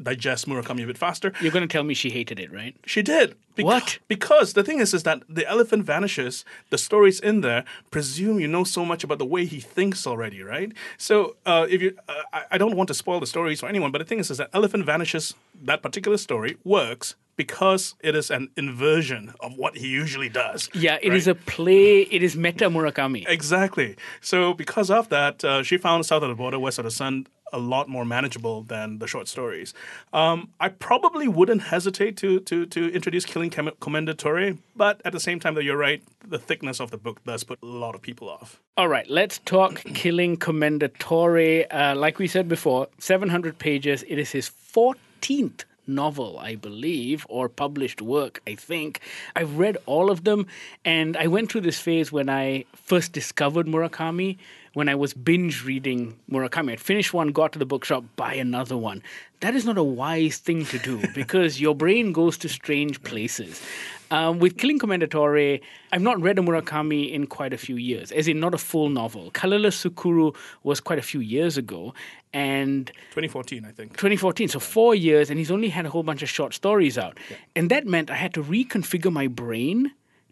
digest 0.01 0.47
Murakami 0.47 0.83
a 0.83 0.87
bit 0.87 0.97
faster. 0.97 1.31
You're 1.39 1.51
going 1.51 1.67
to 1.67 1.71
tell 1.71 1.83
me 1.83 1.93
she 1.93 2.09
hated 2.09 2.39
it, 2.39 2.51
right? 2.51 2.75
She 2.85 3.01
did. 3.01 3.35
Beca- 3.55 3.63
What? 3.63 3.99
Because 4.07 4.53
the 4.53 4.63
thing 4.63 4.79
is, 4.79 4.93
is 4.93 5.03
that 5.03 5.21
the 5.29 5.47
elephant 5.47 5.85
vanishes. 5.85 6.43
The 6.71 6.77
stories 6.77 7.19
in 7.19 7.41
there 7.41 7.63
presume 7.91 8.39
you 8.39 8.47
know 8.47 8.63
so 8.63 8.83
much 8.85 9.03
about 9.03 9.19
the 9.19 9.25
way 9.25 9.45
he 9.45 9.59
thinks 9.59 10.07
already, 10.07 10.41
right? 10.41 10.71
So 10.97 11.35
uh, 11.45 11.67
if 11.69 11.81
you, 11.81 11.95
uh, 12.09 12.13
I, 12.33 12.43
I 12.51 12.57
don't 12.57 12.75
want 12.75 12.87
to 12.87 12.93
spoil 12.93 13.19
the 13.19 13.27
stories 13.27 13.59
for 13.59 13.67
anyone, 13.69 13.91
but 13.91 13.99
the 13.99 14.05
thing 14.05 14.19
is, 14.19 14.31
is 14.31 14.37
that 14.39 14.49
elephant 14.53 14.85
vanishes. 14.85 15.33
That 15.63 15.81
particular 15.83 16.17
story 16.17 16.57
works 16.65 17.15
because 17.35 17.95
it 18.01 18.15
is 18.15 18.29
an 18.29 18.49
inversion 18.57 19.33
of 19.39 19.55
what 19.57 19.77
he 19.77 19.87
usually 19.87 20.29
does. 20.29 20.69
Yeah, 20.73 20.97
it 21.01 21.13
is 21.13 21.27
a 21.27 21.33
play. 21.35 22.01
It 22.01 22.21
is 22.23 22.35
meta 22.35 22.69
Murakami. 22.69 23.25
Exactly. 23.27 23.95
So 24.21 24.53
because 24.53 24.89
of 24.91 25.09
that, 25.09 25.43
uh, 25.43 25.63
she 25.63 25.77
found 25.77 26.05
South 26.05 26.23
of 26.23 26.29
the 26.29 26.35
Border, 26.35 26.59
West 26.59 26.79
of 26.79 26.85
the 26.85 26.91
Sun 26.91 27.27
a 27.53 27.59
lot 27.59 27.87
more 27.87 28.03
manageable 28.03 28.63
than 28.63 28.99
the 28.99 29.07
short 29.07 29.27
stories. 29.27 29.73
Um, 30.11 30.49
I 30.59 30.69
probably 30.69 31.27
wouldn't 31.27 31.63
hesitate 31.63 32.17
to 32.17 32.39
to 32.41 32.65
to 32.65 32.91
introduce 32.93 33.25
Killing 33.25 33.51
Com- 33.51 33.77
Commendatore, 33.79 34.57
but 34.75 35.01
at 35.05 35.13
the 35.13 35.19
same 35.19 35.39
time, 35.39 35.53
though, 35.53 35.61
you're 35.61 35.77
right. 35.77 36.01
The 36.27 36.39
thickness 36.39 36.79
of 36.79 36.91
the 36.91 36.97
book 36.97 37.23
does 37.23 37.43
put 37.43 37.59
a 37.61 37.65
lot 37.65 37.95
of 37.95 38.01
people 38.01 38.29
off. 38.29 38.59
All 38.75 38.87
right, 38.87 39.09
let's 39.09 39.37
talk 39.39 39.75
Killing 39.93 40.37
Commendatore. 40.37 41.67
Uh, 41.71 41.95
like 41.95 42.19
we 42.19 42.27
said 42.27 42.49
before, 42.49 42.87
700 42.99 43.57
pages. 43.59 44.03
It 44.07 44.17
is 44.17 44.31
his 44.31 44.49
14th 44.49 45.65
novel, 45.85 46.39
I 46.39 46.55
believe, 46.55 47.25
or 47.29 47.49
published 47.49 48.01
work, 48.01 48.41
I 48.47 48.55
think. 48.55 48.99
I've 49.35 49.57
read 49.57 49.77
all 49.85 50.09
of 50.09 50.23
them, 50.23 50.47
and 50.85 51.17
I 51.17 51.27
went 51.27 51.51
through 51.51 51.61
this 51.61 51.79
phase 51.79 52.11
when 52.11 52.29
I 52.29 52.65
first 52.73 53.11
discovered 53.11 53.67
Murakami, 53.67 54.37
when 54.73 54.89
I 54.89 54.95
was 54.95 55.13
binge 55.13 55.63
reading 55.63 56.17
Murakami. 56.29 56.71
I'd 56.71 56.79
finish 56.79 57.13
one, 57.13 57.29
got 57.29 57.53
to 57.53 57.59
the 57.59 57.65
bookshop, 57.65 58.03
buy 58.15 58.33
another 58.33 58.77
one. 58.77 59.03
That 59.41 59.55
is 59.55 59.65
not 59.65 59.77
a 59.77 59.83
wise 59.83 60.37
thing 60.37 60.65
to 60.65 60.79
do 60.79 61.01
because 61.15 61.61
your 61.61 61.75
brain 61.75 62.11
goes 62.11 62.37
to 62.39 62.49
strange 62.49 63.03
places. 63.03 63.61
Um, 64.09 64.39
with 64.39 64.57
Killing 64.57 64.79
Commendatore, 64.79 65.61
I've 65.91 66.01
not 66.01 66.21
read 66.21 66.37
a 66.37 66.41
Murakami 66.41 67.11
in 67.11 67.25
quite 67.25 67.53
a 67.53 67.57
few 67.57 67.77
years, 67.77 68.11
as 68.11 68.27
in 68.27 68.39
not 68.39 68.53
a 68.53 68.57
full 68.57 68.89
novel. 68.89 69.31
Colorless 69.31 69.83
Tsukuru 69.83 70.35
was 70.63 70.79
quite 70.79 70.99
a 70.99 71.03
few 71.03 71.19
years 71.19 71.57
ago, 71.57 71.93
and 72.31 72.87
2014, 73.11 73.65
I 73.65 73.71
think. 73.71 73.91
2014, 73.93 74.49
so 74.49 74.59
four 74.59 74.93
years, 74.93 75.29
and 75.29 75.39
he's 75.39 75.49
only 75.49 75.69
had 75.69 75.85
a 75.85 75.89
whole 75.89 76.03
bunch 76.03 76.21
of 76.21 76.29
short 76.29 76.53
stories 76.53 76.97
out. 76.97 77.19
And 77.55 77.71
that 77.71 77.87
meant 77.87 78.11
I 78.11 78.15
had 78.15 78.33
to 78.35 78.43
reconfigure 78.43 79.11
my 79.11 79.27
brain 79.27 79.91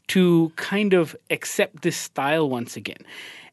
to 0.09 0.51
kind 0.57 0.93
of 0.93 1.15
accept 1.29 1.81
this 1.81 1.97
style 1.97 2.49
once 2.49 2.75
again. 2.75 3.03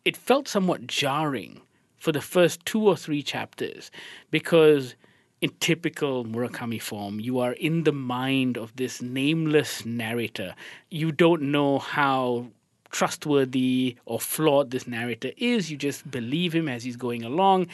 It 0.05 0.17
felt 0.17 0.49
somewhat 0.49 0.87
jarring 0.87 1.61
for 1.97 2.13
the 2.13 2.21
first 2.21 2.65
two 2.65 2.87
or 2.87 2.97
three 2.97 3.23
chapters 3.23 3.91
because 4.31 4.95
in 5.41 5.51
typical 5.61 6.25
Murakami 6.25 6.81
form, 6.81 7.21
you 7.21 7.39
are 7.39 7.53
in 7.53 7.85
the 7.85 7.93
mind 7.93 8.57
of 8.57 8.75
this 8.77 9.01
nameless 9.01 9.85
narrator. 9.85 10.55
You 10.91 11.13
don't 11.13 11.43
know 11.43 11.79
how 11.79 12.49
trustworthy 12.91 13.97
or 14.07 14.19
flawed 14.19 14.71
this 14.71 14.87
narrator 14.87 15.33
is. 15.37 15.71
You 15.71 15.77
just 15.77 16.11
believe 16.11 16.55
him 16.55 16.69
as 16.69 16.83
he's 16.85 16.97
going 16.97 17.23
along. 17.23 17.69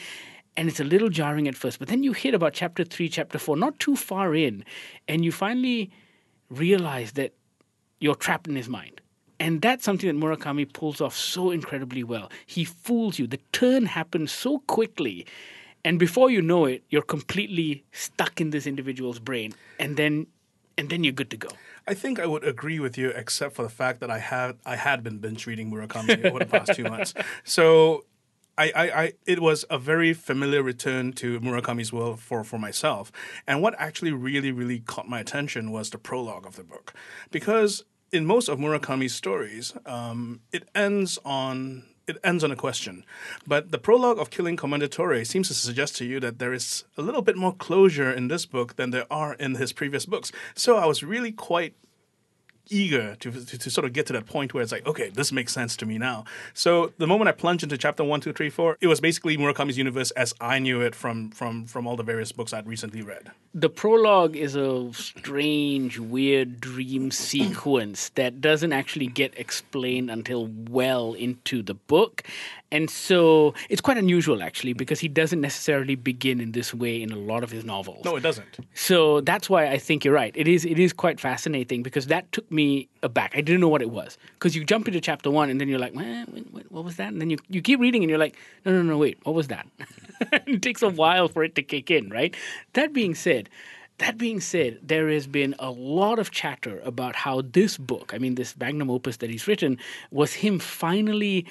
And 0.57 0.69
it's 0.69 0.79
a 0.79 0.83
little 0.83 1.09
jarring 1.09 1.47
at 1.47 1.55
first. 1.55 1.79
But 1.79 1.87
then 1.87 2.03
you 2.03 2.13
hit 2.13 2.33
about 2.33 2.53
chapter 2.53 2.83
three, 2.83 3.09
chapter 3.09 3.39
four, 3.39 3.57
not 3.57 3.79
too 3.79 3.95
far 3.95 4.35
in, 4.35 4.63
and 5.07 5.25
you 5.25 5.31
finally 5.31 5.91
realize 6.49 7.13
that 7.13 7.33
you're 7.99 8.15
trapped 8.15 8.47
in 8.47 8.55
his 8.55 8.69
mind. 8.69 9.01
And 9.39 9.61
that's 9.61 9.83
something 9.83 10.07
that 10.07 10.25
Murakami 10.25 10.71
pulls 10.71 11.01
off 11.01 11.15
so 11.15 11.51
incredibly 11.51 12.03
well. 12.03 12.31
He 12.45 12.63
fools 12.63 13.19
you. 13.19 13.27
The 13.27 13.39
turn 13.51 13.85
happens 13.85 14.31
so 14.31 14.59
quickly 14.59 15.25
and 15.83 15.99
before 15.99 16.31
you 16.31 16.41
know 16.41 16.65
it 16.65 16.83
you're 16.89 17.03
completely 17.03 17.83
stuck 17.91 18.41
in 18.41 18.49
this 18.49 18.65
individual's 18.65 19.19
brain 19.19 19.53
and 19.79 19.95
then 19.95 20.25
and 20.77 20.89
then 20.89 21.03
you're 21.03 21.13
good 21.13 21.29
to 21.29 21.37
go 21.37 21.49
I 21.87 21.93
think 21.93 22.19
I 22.19 22.25
would 22.25 22.43
agree 22.43 22.79
with 22.79 22.97
you, 22.97 23.09
except 23.09 23.55
for 23.55 23.61
the 23.61 23.69
fact 23.69 23.99
that 23.99 24.09
I 24.09 24.19
had 24.19 24.57
I 24.65 24.75
had 24.75 25.03
been 25.03 25.19
binge 25.19 25.45
reading 25.45 25.71
Murakami 25.71 26.25
over 26.25 26.39
the 26.39 26.45
past 26.45 26.73
two 26.73 26.83
months. 26.83 27.13
So 27.43 28.05
I, 28.57 28.71
I, 28.75 29.01
I, 29.03 29.13
it 29.25 29.39
was 29.39 29.65
a 29.69 29.77
very 29.77 30.13
familiar 30.13 30.63
return 30.63 31.11
to 31.13 31.39
Murakami's 31.41 31.91
world 31.91 32.19
for, 32.21 32.43
for 32.43 32.57
myself. 32.57 33.11
And 33.45 33.61
what 33.61 33.75
actually 33.77 34.13
really, 34.13 34.51
really 34.51 34.79
caught 34.79 35.09
my 35.09 35.19
attention 35.19 35.71
was 35.71 35.89
the 35.89 35.97
prologue 35.97 36.45
of 36.47 36.55
the 36.55 36.63
book. 36.63 36.93
Because 37.31 37.83
in 38.11 38.25
most 38.25 38.49
of 38.49 38.59
Murakami's 38.59 39.13
stories, 39.13 39.73
um, 39.85 40.41
it 40.51 40.67
ends 40.73 41.19
on 41.25 41.83
it 42.07 42.17
ends 42.23 42.43
on 42.43 42.51
a 42.51 42.55
question. 42.55 43.03
But 43.47 43.71
the 43.71 43.79
prologue 43.79 44.19
of 44.19 44.29
Killing 44.29 44.57
Commendatore 44.57 45.25
seems 45.25 45.47
to 45.47 45.53
suggest 45.55 45.95
to 45.97 46.05
you 46.05 46.19
that 46.19 46.37
there 46.37 46.53
is 46.53 46.83
a 46.97 47.01
little 47.01 47.23
bit 47.23 47.35
more 47.35 47.53
closure 47.53 48.11
in 48.11 48.27
this 48.27 48.45
book 48.45 48.75
than 48.75 48.91
there 48.91 49.07
are 49.11 49.33
in 49.33 49.55
his 49.55 49.73
previous 49.73 50.05
books. 50.05 50.31
So 50.53 50.77
I 50.77 50.85
was 50.85 51.03
really 51.03 51.31
quite 51.31 51.73
eager 52.69 53.15
to, 53.15 53.31
to, 53.31 53.57
to, 53.57 53.69
sort 53.69 53.85
of 53.85 53.93
get 53.93 54.05
to 54.07 54.13
that 54.13 54.25
point 54.25 54.53
where 54.53 54.63
it's 54.63 54.71
like, 54.71 54.85
okay, 54.85 55.09
this 55.09 55.31
makes 55.31 55.53
sense 55.53 55.75
to 55.77 55.85
me 55.85 55.97
now. 55.97 56.25
So 56.53 56.93
the 56.97 57.07
moment 57.07 57.29
I 57.29 57.31
plunged 57.31 57.63
into 57.63 57.77
chapter 57.77 58.03
one, 58.03 58.21
two, 58.21 58.33
three, 58.33 58.49
four, 58.49 58.77
it 58.81 58.87
was 58.87 58.99
basically 58.99 59.37
Murakami's 59.37 59.77
universe 59.77 60.11
as 60.11 60.33
I 60.39 60.59
knew 60.59 60.81
it 60.81 60.95
from 60.95 61.31
from 61.31 61.65
from 61.65 61.87
all 61.87 61.95
the 61.95 62.03
various 62.03 62.31
books 62.31 62.53
I'd 62.53 62.67
recently 62.67 63.01
read. 63.01 63.31
The 63.53 63.69
prologue 63.69 64.35
is 64.35 64.55
a 64.55 64.91
strange, 64.93 65.99
weird 65.99 66.59
dream 66.59 67.11
sequence 67.11 68.09
that 68.15 68.41
doesn't 68.41 68.73
actually 68.73 69.07
get 69.07 69.37
explained 69.37 70.09
until 70.09 70.47
well 70.69 71.13
into 71.13 71.63
the 71.63 71.73
book. 71.73 72.23
And 72.71 72.89
so 72.89 73.53
it's 73.69 73.79
quite 73.79 73.97
unusual 73.97 74.43
actually 74.43 74.73
because 74.73 74.99
he 74.99 75.07
doesn't 75.07 75.39
necessarily 75.39 75.95
begin 75.95 76.41
in 76.41 76.51
this 76.51 76.73
way 76.73 77.01
in 77.01 77.11
a 77.11 77.15
lot 77.15 77.43
of 77.43 77.51
his 77.51 77.63
novels. 77.63 78.03
No, 78.03 78.15
it 78.17 78.21
doesn't. 78.21 78.57
So 78.73 79.21
that's 79.21 79.49
why 79.49 79.67
I 79.67 79.77
think 79.77 80.03
you're 80.03 80.13
right. 80.13 80.33
It 80.35 80.47
is 80.47 80.65
it 80.65 80.77
is 80.77 80.91
quite 80.91 81.19
fascinating 81.19 81.83
because 81.83 82.07
that 82.07 82.29
took 82.31 82.51
me 82.55 82.87
aback. 83.03 83.33
I 83.35 83.41
didn't 83.41 83.61
know 83.61 83.67
what 83.67 83.81
it 83.81 83.91
was 83.91 84.17
because 84.33 84.55
you 84.55 84.63
jump 84.63 84.87
into 84.87 85.01
chapter 85.01 85.29
one 85.29 85.49
and 85.49 85.59
then 85.59 85.67
you're 85.67 85.79
like, 85.79 85.95
eh, 85.95 86.25
what, 86.51 86.71
what 86.71 86.83
was 86.83 86.95
that? 86.95 87.11
And 87.11 87.21
then 87.21 87.29
you 87.29 87.37
you 87.49 87.61
keep 87.61 87.79
reading 87.79 88.03
and 88.03 88.09
you're 88.09 88.19
like, 88.19 88.35
no, 88.65 88.71
no, 88.71 88.81
no, 88.81 88.97
wait, 88.97 89.19
what 89.23 89.35
was 89.35 89.47
that? 89.49 89.67
it 90.47 90.61
takes 90.61 90.81
a 90.81 90.89
while 90.89 91.27
for 91.27 91.43
it 91.43 91.55
to 91.55 91.61
kick 91.61 91.91
in, 91.91 92.09
right? 92.09 92.35
That 92.73 92.93
being 92.93 93.15
said. 93.15 93.49
That 93.99 94.17
being 94.17 94.41
said, 94.41 94.79
there 94.83 95.07
has 95.07 95.25
been 95.25 95.55
a 95.57 95.71
lot 95.71 96.19
of 96.19 96.29
chatter 96.29 96.81
about 96.83 97.15
how 97.15 97.41
this 97.41 97.77
book, 97.77 98.11
I 98.13 98.17
mean, 98.17 98.35
this 98.35 98.57
magnum 98.57 98.91
opus 98.91 99.17
that 99.17 99.29
he's 99.29 99.47
written, 99.47 99.77
was 100.11 100.33
him 100.33 100.59
finally 100.59 101.45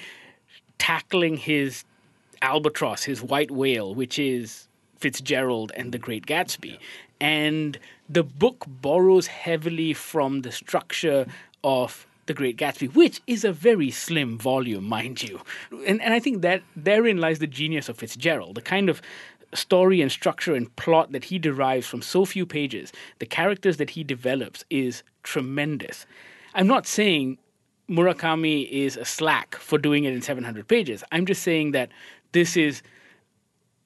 tackling 0.77 1.37
his 1.37 1.85
albatross, 2.43 3.03
his 3.03 3.23
white 3.23 3.49
whale, 3.49 3.95
which 3.95 4.19
is 4.19 4.67
Fitzgerald 4.97 5.71
and 5.75 5.91
the 5.91 5.97
Great 5.97 6.25
Gatsby. 6.25 6.77
And 7.19 7.79
the 8.09 8.23
book 8.23 8.65
borrows 8.67 9.27
heavily 9.27 9.93
from 9.93 10.41
the 10.41 10.51
structure 10.51 11.25
of 11.63 12.05
the 12.25 12.33
Great 12.33 12.57
Gatsby, 12.57 12.93
which 12.95 13.21
is 13.27 13.43
a 13.43 13.51
very 13.51 13.91
slim 13.91 14.37
volume, 14.37 14.83
mind 14.83 15.21
you. 15.21 15.41
And, 15.85 16.01
and 16.01 16.13
I 16.13 16.19
think 16.19 16.41
that 16.41 16.63
therein 16.75 17.17
lies 17.17 17.39
the 17.39 17.47
genius 17.47 17.87
of 17.87 17.97
Fitzgerald, 17.97 18.55
the 18.55 18.61
kind 18.61 18.89
of 18.89 19.01
story 19.53 20.01
and 20.01 20.11
structure 20.11 20.53
and 20.53 20.75
plot 20.75 21.11
that 21.11 21.25
he 21.25 21.39
derives 21.39 21.87
from 21.87 22.01
so 22.01 22.25
few 22.25 22.45
pages, 22.45 22.91
the 23.19 23.25
characters 23.25 23.77
that 23.77 23.91
he 23.91 24.03
develops 24.03 24.65
is 24.69 25.03
tremendous. 25.23 26.05
I'm 26.53 26.67
not 26.67 26.87
saying 26.87 27.37
Murakami 27.89 28.69
is 28.69 28.97
a 28.97 29.05
slack 29.05 29.55
for 29.55 29.77
doing 29.77 30.05
it 30.05 30.13
in 30.13 30.21
700 30.21 30.67
pages. 30.67 31.03
I'm 31.11 31.25
just 31.25 31.43
saying 31.43 31.71
that 31.71 31.89
this 32.31 32.57
is 32.57 32.81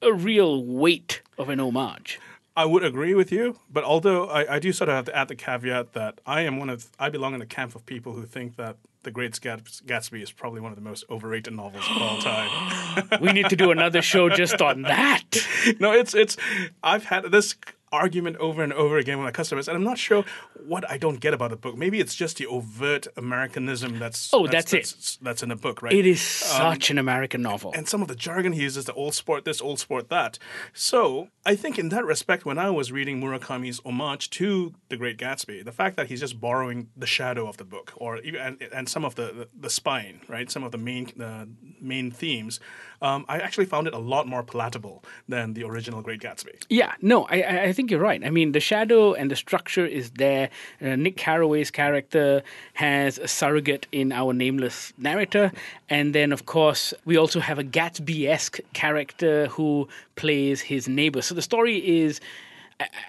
a 0.02 0.12
real 0.12 0.64
weight 0.64 1.20
of 1.38 1.50
an 1.50 1.60
homage. 1.60 2.18
I 2.60 2.66
would 2.66 2.84
agree 2.84 3.14
with 3.14 3.32
you, 3.32 3.56
but 3.72 3.84
although 3.84 4.26
I, 4.26 4.56
I, 4.56 4.58
do 4.58 4.70
sort 4.70 4.90
of 4.90 4.94
have 4.94 5.06
to 5.06 5.16
add 5.16 5.28
the 5.28 5.34
caveat 5.34 5.94
that 5.94 6.20
I 6.26 6.42
am 6.42 6.58
one 6.58 6.68
of 6.68 6.88
I 6.98 7.08
belong 7.08 7.32
in 7.32 7.40
the 7.40 7.46
camp 7.46 7.74
of 7.74 7.86
people 7.86 8.12
who 8.12 8.26
think 8.26 8.56
that 8.56 8.76
The 9.02 9.10
Great 9.10 9.32
Gatsby 9.32 10.22
is 10.22 10.30
probably 10.30 10.60
one 10.60 10.70
of 10.70 10.76
the 10.76 10.84
most 10.84 11.04
overrated 11.08 11.54
novels 11.54 11.86
of 11.88 12.02
all 12.02 12.18
time. 12.18 13.08
we 13.22 13.32
need 13.32 13.48
to 13.48 13.56
do 13.56 13.70
another 13.70 14.02
show 14.02 14.28
just 14.28 14.60
on 14.60 14.82
that. 14.82 15.22
No, 15.78 15.92
it's 15.92 16.14
it's 16.14 16.36
I've 16.82 17.04
had 17.04 17.24
this 17.30 17.54
argument 17.92 18.36
over 18.36 18.62
and 18.62 18.72
over 18.72 18.98
again 18.98 19.18
with 19.18 19.24
my 19.24 19.30
customers, 19.30 19.68
and 19.68 19.76
I'm 19.76 19.84
not 19.84 19.98
sure 19.98 20.24
what 20.66 20.88
I 20.90 20.98
don't 20.98 21.20
get 21.20 21.34
about 21.34 21.50
the 21.50 21.56
book. 21.56 21.76
Maybe 21.76 22.00
it's 22.00 22.14
just 22.14 22.36
the 22.36 22.46
overt 22.46 23.06
Americanism 23.16 23.98
that's 23.98 24.32
oh, 24.32 24.46
that's, 24.46 24.70
that's, 24.70 24.92
that's 24.92 25.14
it. 25.14 25.24
That's 25.24 25.42
in 25.42 25.48
the 25.48 25.56
book, 25.56 25.82
right? 25.82 25.92
It 25.92 26.06
is 26.06 26.20
such 26.20 26.90
um, 26.90 26.94
an 26.94 26.98
American 26.98 27.42
novel, 27.42 27.72
and 27.74 27.88
some 27.88 28.02
of 28.02 28.08
the 28.08 28.14
jargon 28.14 28.52
he 28.52 28.62
uses, 28.62 28.84
the 28.84 28.94
old 28.94 29.14
sport 29.14 29.44
this, 29.44 29.60
old 29.60 29.80
sport 29.80 30.08
that. 30.10 30.38
So 30.72 31.28
I 31.44 31.56
think 31.56 31.78
in 31.78 31.88
that 31.88 32.04
respect, 32.04 32.44
when 32.44 32.58
I 32.58 32.70
was 32.70 32.92
reading 32.92 33.20
Murakami's 33.20 33.80
homage 33.84 34.30
to 34.30 34.74
The 34.88 34.96
Great 34.96 35.18
Gatsby, 35.18 35.64
the 35.64 35.72
fact 35.72 35.96
that 35.96 36.08
he's 36.08 36.20
just 36.20 36.40
borrowing 36.40 36.88
the 36.96 37.06
shadow 37.06 37.48
of 37.48 37.56
the 37.56 37.64
book, 37.64 37.92
or 37.96 38.18
even 38.18 38.40
and, 38.40 38.62
and 38.72 38.88
some 38.88 39.04
of 39.04 39.14
the, 39.14 39.22
the, 39.22 39.48
the 39.58 39.70
spine, 39.70 40.20
right, 40.28 40.50
some 40.50 40.62
of 40.62 40.72
the 40.72 40.78
main 40.78 41.10
the 41.16 41.48
main 41.80 42.10
themes, 42.10 42.60
um, 43.02 43.24
I 43.28 43.38
actually 43.38 43.66
found 43.66 43.86
it 43.86 43.94
a 43.94 43.98
lot 43.98 44.26
more 44.26 44.42
palatable 44.42 45.02
than 45.28 45.54
the 45.54 45.64
original 45.64 46.02
Great 46.02 46.20
Gatsby. 46.20 46.62
Yeah, 46.68 46.92
no, 47.00 47.24
I 47.24 47.68
I 47.68 47.72
think 47.72 47.79
you're 47.88 48.00
right. 48.00 48.24
I 48.24 48.30
mean, 48.30 48.50
the 48.50 48.58
shadow 48.58 49.12
and 49.14 49.30
the 49.30 49.36
structure 49.36 49.86
is 49.86 50.10
there. 50.10 50.50
Uh, 50.82 50.96
Nick 50.96 51.16
Carraway's 51.16 51.70
character 51.70 52.42
has 52.74 53.16
a 53.18 53.28
surrogate 53.28 53.86
in 53.92 54.10
our 54.10 54.32
nameless 54.32 54.92
narrator. 54.98 55.52
And 55.88 56.12
then, 56.12 56.32
of 56.32 56.46
course, 56.46 56.92
we 57.04 57.16
also 57.16 57.38
have 57.38 57.60
a 57.60 57.64
Gatsby 57.64 58.28
esque 58.28 58.58
character 58.72 59.46
who 59.46 59.88
plays 60.16 60.60
his 60.60 60.88
neighbor. 60.88 61.22
So 61.22 61.34
the 61.34 61.42
story 61.42 61.76
is. 62.00 62.20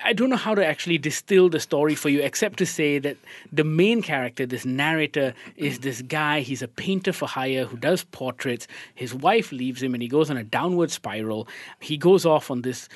I 0.04 0.12
don't 0.12 0.30
know 0.30 0.36
how 0.36 0.54
to 0.54 0.66
actually 0.66 0.98
distill 0.98 1.48
the 1.48 1.62
story 1.62 1.96
for 1.96 2.10
you, 2.10 2.22
except 2.22 2.58
to 2.58 2.66
say 2.66 3.00
that 3.00 3.16
the 3.54 3.64
main 3.64 4.02
character, 4.02 4.46
this 4.46 4.66
narrator, 4.66 5.34
is 5.56 5.80
this 5.80 6.02
guy. 6.02 6.42
He's 6.42 6.62
a 6.62 6.68
painter 6.68 7.14
for 7.14 7.26
hire 7.26 7.64
who 7.64 7.78
does 7.78 8.04
portraits. 8.04 8.68
His 8.96 9.14
wife 9.14 9.54
leaves 9.54 9.82
him 9.82 9.94
and 9.94 10.04
he 10.04 10.10
goes 10.10 10.30
on 10.30 10.36
a 10.36 10.44
downward 10.44 10.92
spiral. 10.92 11.48
He 11.80 11.96
goes 11.96 12.26
off 12.26 12.52
on 12.52 12.64
this 12.64 12.90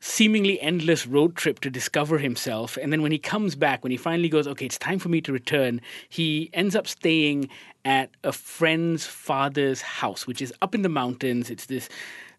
seemingly 0.00 0.60
endless 0.60 1.06
road 1.06 1.36
trip 1.36 1.60
to 1.60 1.70
discover 1.70 2.18
himself. 2.18 2.78
And 2.80 2.92
then 2.92 3.02
when 3.02 3.12
he 3.12 3.18
comes 3.18 3.54
back, 3.54 3.84
when 3.84 3.90
he 3.90 3.96
finally 3.96 4.28
goes, 4.28 4.46
okay, 4.46 4.66
it's 4.66 4.78
time 4.78 4.98
for 4.98 5.10
me 5.10 5.20
to 5.20 5.32
return, 5.32 5.80
he 6.08 6.50
ends 6.54 6.74
up 6.74 6.86
staying 6.86 7.48
at 7.84 8.10
a 8.24 8.32
friend's 8.32 9.06
father's 9.06 9.82
house, 9.82 10.26
which 10.26 10.40
is 10.40 10.52
up 10.62 10.74
in 10.74 10.82
the 10.82 10.88
mountains. 10.88 11.50
It's 11.50 11.66
this 11.66 11.88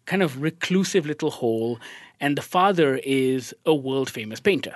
kind 0.06 0.22
of 0.22 0.42
reclusive 0.42 1.06
little 1.06 1.30
hole. 1.30 1.78
And 2.20 2.36
the 2.36 2.42
father 2.42 3.00
is 3.04 3.54
a 3.64 3.74
world 3.74 4.10
famous 4.10 4.40
painter. 4.40 4.74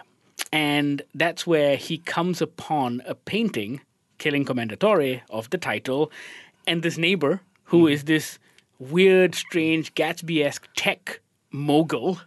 And 0.52 1.02
that's 1.14 1.46
where 1.46 1.76
he 1.76 1.98
comes 1.98 2.40
upon 2.40 3.02
a 3.04 3.14
painting, 3.14 3.80
Killing 4.18 4.44
Commendatore, 4.44 5.22
of 5.30 5.50
the 5.50 5.58
title, 5.58 6.12
and 6.66 6.82
this 6.82 6.98
neighbor, 6.98 7.40
who 7.64 7.84
mm. 7.84 7.92
is 7.92 8.04
this 8.04 8.38
weird, 8.78 9.34
strange, 9.34 9.94
Gatsby 9.94 10.44
esque 10.44 10.68
tech 10.76 11.20
mogul 11.50 12.20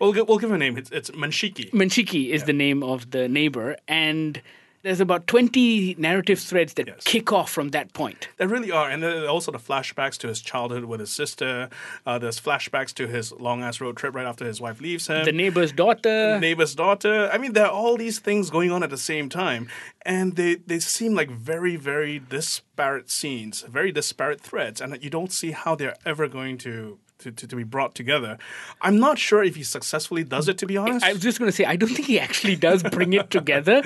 We'll, 0.00 0.12
gi- 0.12 0.22
we'll 0.22 0.38
give 0.38 0.50
him 0.50 0.56
a 0.56 0.58
name. 0.58 0.76
It's, 0.78 0.90
it's 0.90 1.10
Menshiki. 1.10 1.70
Menshiki 1.72 2.30
is 2.30 2.44
the 2.44 2.52
name 2.52 2.82
of 2.82 3.10
the 3.10 3.28
neighbor, 3.28 3.76
and 3.86 4.40
there's 4.82 4.98
about 5.00 5.26
20 5.26 5.96
narrative 5.98 6.40
threads 6.40 6.72
that 6.74 6.86
Yes. 6.86 7.02
kick 7.04 7.34
off 7.34 7.50
from 7.50 7.68
that 7.72 7.92
point. 7.92 8.28
There 8.38 8.48
really 8.48 8.70
are, 8.70 8.88
and 8.88 9.02
then 9.02 9.26
also 9.26 9.52
the 9.52 9.58
flashbacks 9.58 10.16
to 10.20 10.28
his 10.28 10.40
childhood 10.40 10.86
with 10.86 11.00
his 11.00 11.10
sister. 11.10 11.68
Uh, 12.06 12.18
there's 12.18 12.40
flashbacks 12.40 12.94
to 12.94 13.06
his 13.06 13.30
long 13.32 13.62
ass 13.62 13.78
road 13.82 13.98
trip 13.98 14.14
right 14.14 14.24
after 14.24 14.46
his 14.46 14.58
wife 14.58 14.80
leaves 14.80 15.06
him. 15.06 15.26
The 15.26 15.32
neighbor's 15.32 15.70
daughter. 15.70 16.32
The 16.32 16.40
neighbor's 16.40 16.74
daughter. 16.74 17.28
I 17.30 17.36
mean, 17.36 17.52
there 17.52 17.66
are 17.66 17.70
all 17.70 17.98
these 17.98 18.20
things 18.20 18.48
going 18.48 18.72
on 18.72 18.82
at 18.82 18.88
the 18.88 18.96
same 18.96 19.28
time, 19.28 19.68
and 20.06 20.36
they 20.36 20.54
they 20.54 20.78
seem 20.78 21.14
like 21.14 21.28
very 21.30 21.76
very 21.76 22.18
disparate 22.18 23.10
scenes, 23.10 23.60
very 23.68 23.92
disparate 23.92 24.40
threads, 24.40 24.80
and 24.80 24.96
you 25.04 25.10
don't 25.10 25.30
see 25.30 25.50
how 25.50 25.74
they're 25.74 25.96
ever 26.06 26.26
going 26.26 26.56
to. 26.58 26.98
To, 27.20 27.30
to, 27.30 27.46
to 27.46 27.56
be 27.56 27.64
brought 27.64 27.94
together. 27.94 28.38
I'm 28.80 28.98
not 28.98 29.18
sure 29.18 29.44
if 29.44 29.56
he 29.56 29.62
successfully 29.62 30.24
does 30.24 30.48
it, 30.48 30.56
to 30.58 30.66
be 30.66 30.76
honest. 30.76 31.04
I 31.04 31.12
was 31.12 31.20
just 31.20 31.38
going 31.38 31.50
to 31.50 31.56
say, 31.56 31.64
I 31.64 31.76
don't 31.76 31.88
think 31.94 32.06
he 32.06 32.18
actually 32.18 32.56
does 32.56 32.82
bring 32.82 33.12
it 33.12 33.30
together, 33.30 33.82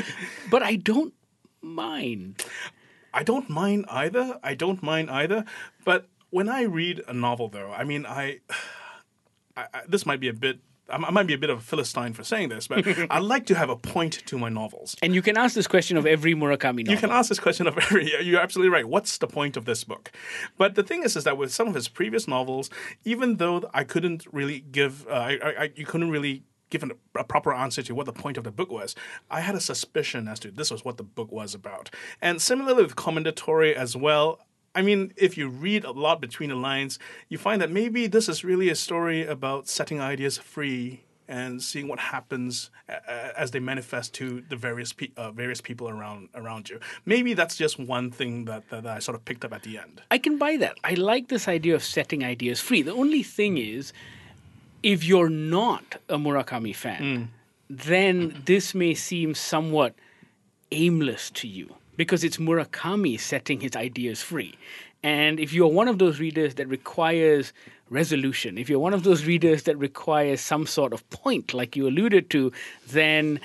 but 0.50 0.62
I 0.62 0.76
don't 0.76 1.12
mind. 1.60 2.44
I 3.12 3.22
don't 3.22 3.48
mind 3.48 3.86
either. 3.88 4.38
I 4.42 4.54
don't 4.54 4.82
mind 4.82 5.10
either. 5.10 5.44
But 5.84 6.08
when 6.30 6.48
I 6.48 6.62
read 6.62 7.02
a 7.06 7.12
novel, 7.12 7.48
though, 7.48 7.72
I 7.72 7.84
mean, 7.84 8.06
I, 8.06 8.40
I, 9.56 9.66
I 9.72 9.80
this 9.88 10.04
might 10.04 10.20
be 10.20 10.28
a 10.28 10.32
bit. 10.32 10.58
I 10.90 10.96
I 10.96 11.10
might 11.10 11.26
be 11.26 11.34
a 11.34 11.38
bit 11.38 11.50
of 11.50 11.58
a 11.58 11.62
philistine 11.62 12.12
for 12.12 12.24
saying 12.24 12.48
this, 12.48 12.68
but 12.68 12.86
I 13.10 13.18
like 13.18 13.46
to 13.46 13.54
have 13.54 13.70
a 13.70 13.76
point 13.76 14.22
to 14.26 14.38
my 14.38 14.48
novels. 14.48 14.96
And 15.02 15.14
you 15.14 15.22
can 15.22 15.36
ask 15.36 15.54
this 15.54 15.66
question 15.66 15.96
of 15.96 16.06
every 16.06 16.34
Murakami 16.34 16.84
novel. 16.84 16.92
You 16.92 16.98
can 16.98 17.10
ask 17.10 17.28
this 17.28 17.40
question 17.40 17.66
of 17.66 17.76
every. 17.78 18.12
You're 18.22 18.40
absolutely 18.40 18.70
right. 18.70 18.88
What's 18.88 19.18
the 19.18 19.26
point 19.26 19.56
of 19.56 19.64
this 19.64 19.84
book? 19.84 20.10
But 20.58 20.74
the 20.74 20.82
thing 20.82 21.02
is, 21.02 21.16
is 21.16 21.24
that 21.24 21.36
with 21.36 21.52
some 21.52 21.68
of 21.68 21.74
his 21.74 21.88
previous 21.88 22.28
novels, 22.28 22.70
even 23.04 23.36
though 23.36 23.68
I 23.72 23.84
couldn't 23.84 24.26
really 24.32 24.60
give, 24.60 25.06
uh, 25.08 25.12
I, 25.12 25.38
I, 25.58 25.72
you 25.74 25.86
couldn't 25.86 26.10
really 26.10 26.44
give 26.70 26.90
a 27.14 27.24
proper 27.24 27.52
answer 27.52 27.82
to 27.82 27.94
what 27.94 28.06
the 28.06 28.12
point 28.12 28.36
of 28.36 28.44
the 28.44 28.50
book 28.50 28.70
was. 28.70 28.94
I 29.30 29.40
had 29.40 29.54
a 29.54 29.60
suspicion 29.60 30.26
as 30.26 30.40
to 30.40 30.50
this 30.50 30.70
was 30.70 30.84
what 30.84 30.96
the 30.96 31.04
book 31.04 31.30
was 31.30 31.54
about. 31.54 31.90
And 32.20 32.42
similarly 32.42 32.82
with 32.82 32.96
Commendatore 32.96 33.74
as 33.74 33.96
well. 33.96 34.40
I 34.75 34.83
mean, 34.83 35.12
if 35.16 35.38
you 35.38 35.49
read 35.49 35.85
a 35.85 35.93
lot 35.93 36.21
between 36.21 36.50
the 36.50 36.57
lines, 36.57 36.99
you 37.28 37.38
find 37.38 37.62
that 37.62 37.71
maybe 37.71 38.07
this 38.07 38.28
is 38.28 38.45
really 38.45 38.69
a 38.69 38.75
story 38.75 39.25
about 39.25 39.69
setting 39.69 40.00
ideas 40.00 40.38
free 40.38 41.04
and 41.28 41.62
seeing 41.62 41.88
what 41.88 41.99
happens 41.99 42.71
as 43.37 43.50
they 43.52 43.61
manifest 43.61 44.12
to 44.14 44.43
the 44.49 44.57
various 44.57 44.93
pe- 44.93 45.09
uh, 45.16 45.31
various 45.31 45.61
people 45.61 45.88
around 45.88 46.28
around 46.35 46.69
you. 46.69 46.78
Maybe 47.07 47.35
that's 47.35 47.57
just 47.57 47.78
one 47.78 48.11
thing 48.11 48.45
that, 48.45 48.69
that 48.69 48.87
I 48.87 48.99
sort 48.99 49.14
of 49.14 49.25
picked 49.25 49.45
up 49.45 49.52
at 49.52 49.62
the 49.62 49.78
end. 49.78 50.02
I 50.11 50.19
can 50.19 50.37
buy 50.38 50.57
that. 50.59 50.76
I 50.85 50.95
like 50.95 51.28
this 51.28 51.49
idea 51.49 51.75
of 51.75 51.83
setting 51.83 52.25
ideas 52.25 52.61
free. 52.61 52.83
The 52.83 52.93
only 52.93 53.23
thing 53.23 53.57
is, 53.59 53.93
if 54.83 55.04
you're 55.04 55.31
not 55.31 55.97
a 56.09 56.19
Murakami 56.19 56.76
fan, 56.76 57.31
then 57.71 58.43
this 58.45 58.75
may 58.75 58.95
seem 58.95 59.35
somewhat 59.35 59.95
aimless 60.71 61.31
to 61.31 61.49
you 61.49 61.75
because 61.96 62.24
it's 62.24 62.38
Murakami 62.38 63.18
setting 63.18 63.60
his 63.60 63.76
ideas 63.76 64.22
free. 64.22 64.54
And 65.02 65.38
if 65.38 65.52
you're 65.52 65.68
one 65.68 65.88
of 65.88 65.98
those 65.98 66.18
readers 66.18 66.54
that 66.54 66.66
requires 66.68 67.52
resolution, 67.90 68.56
if 68.56 68.70
you're 68.70 68.78
one 68.78 68.94
of 68.94 69.02
those 69.02 69.26
readers 69.26 69.64
that 69.64 69.76
requires 69.78 70.40
some 70.40 70.66
sort 70.66 70.92
of 70.92 71.08
point, 71.10 71.52
like 71.52 71.76
you 71.76 71.86
alluded 71.86 72.30
to, 72.30 72.52
then 72.88 73.38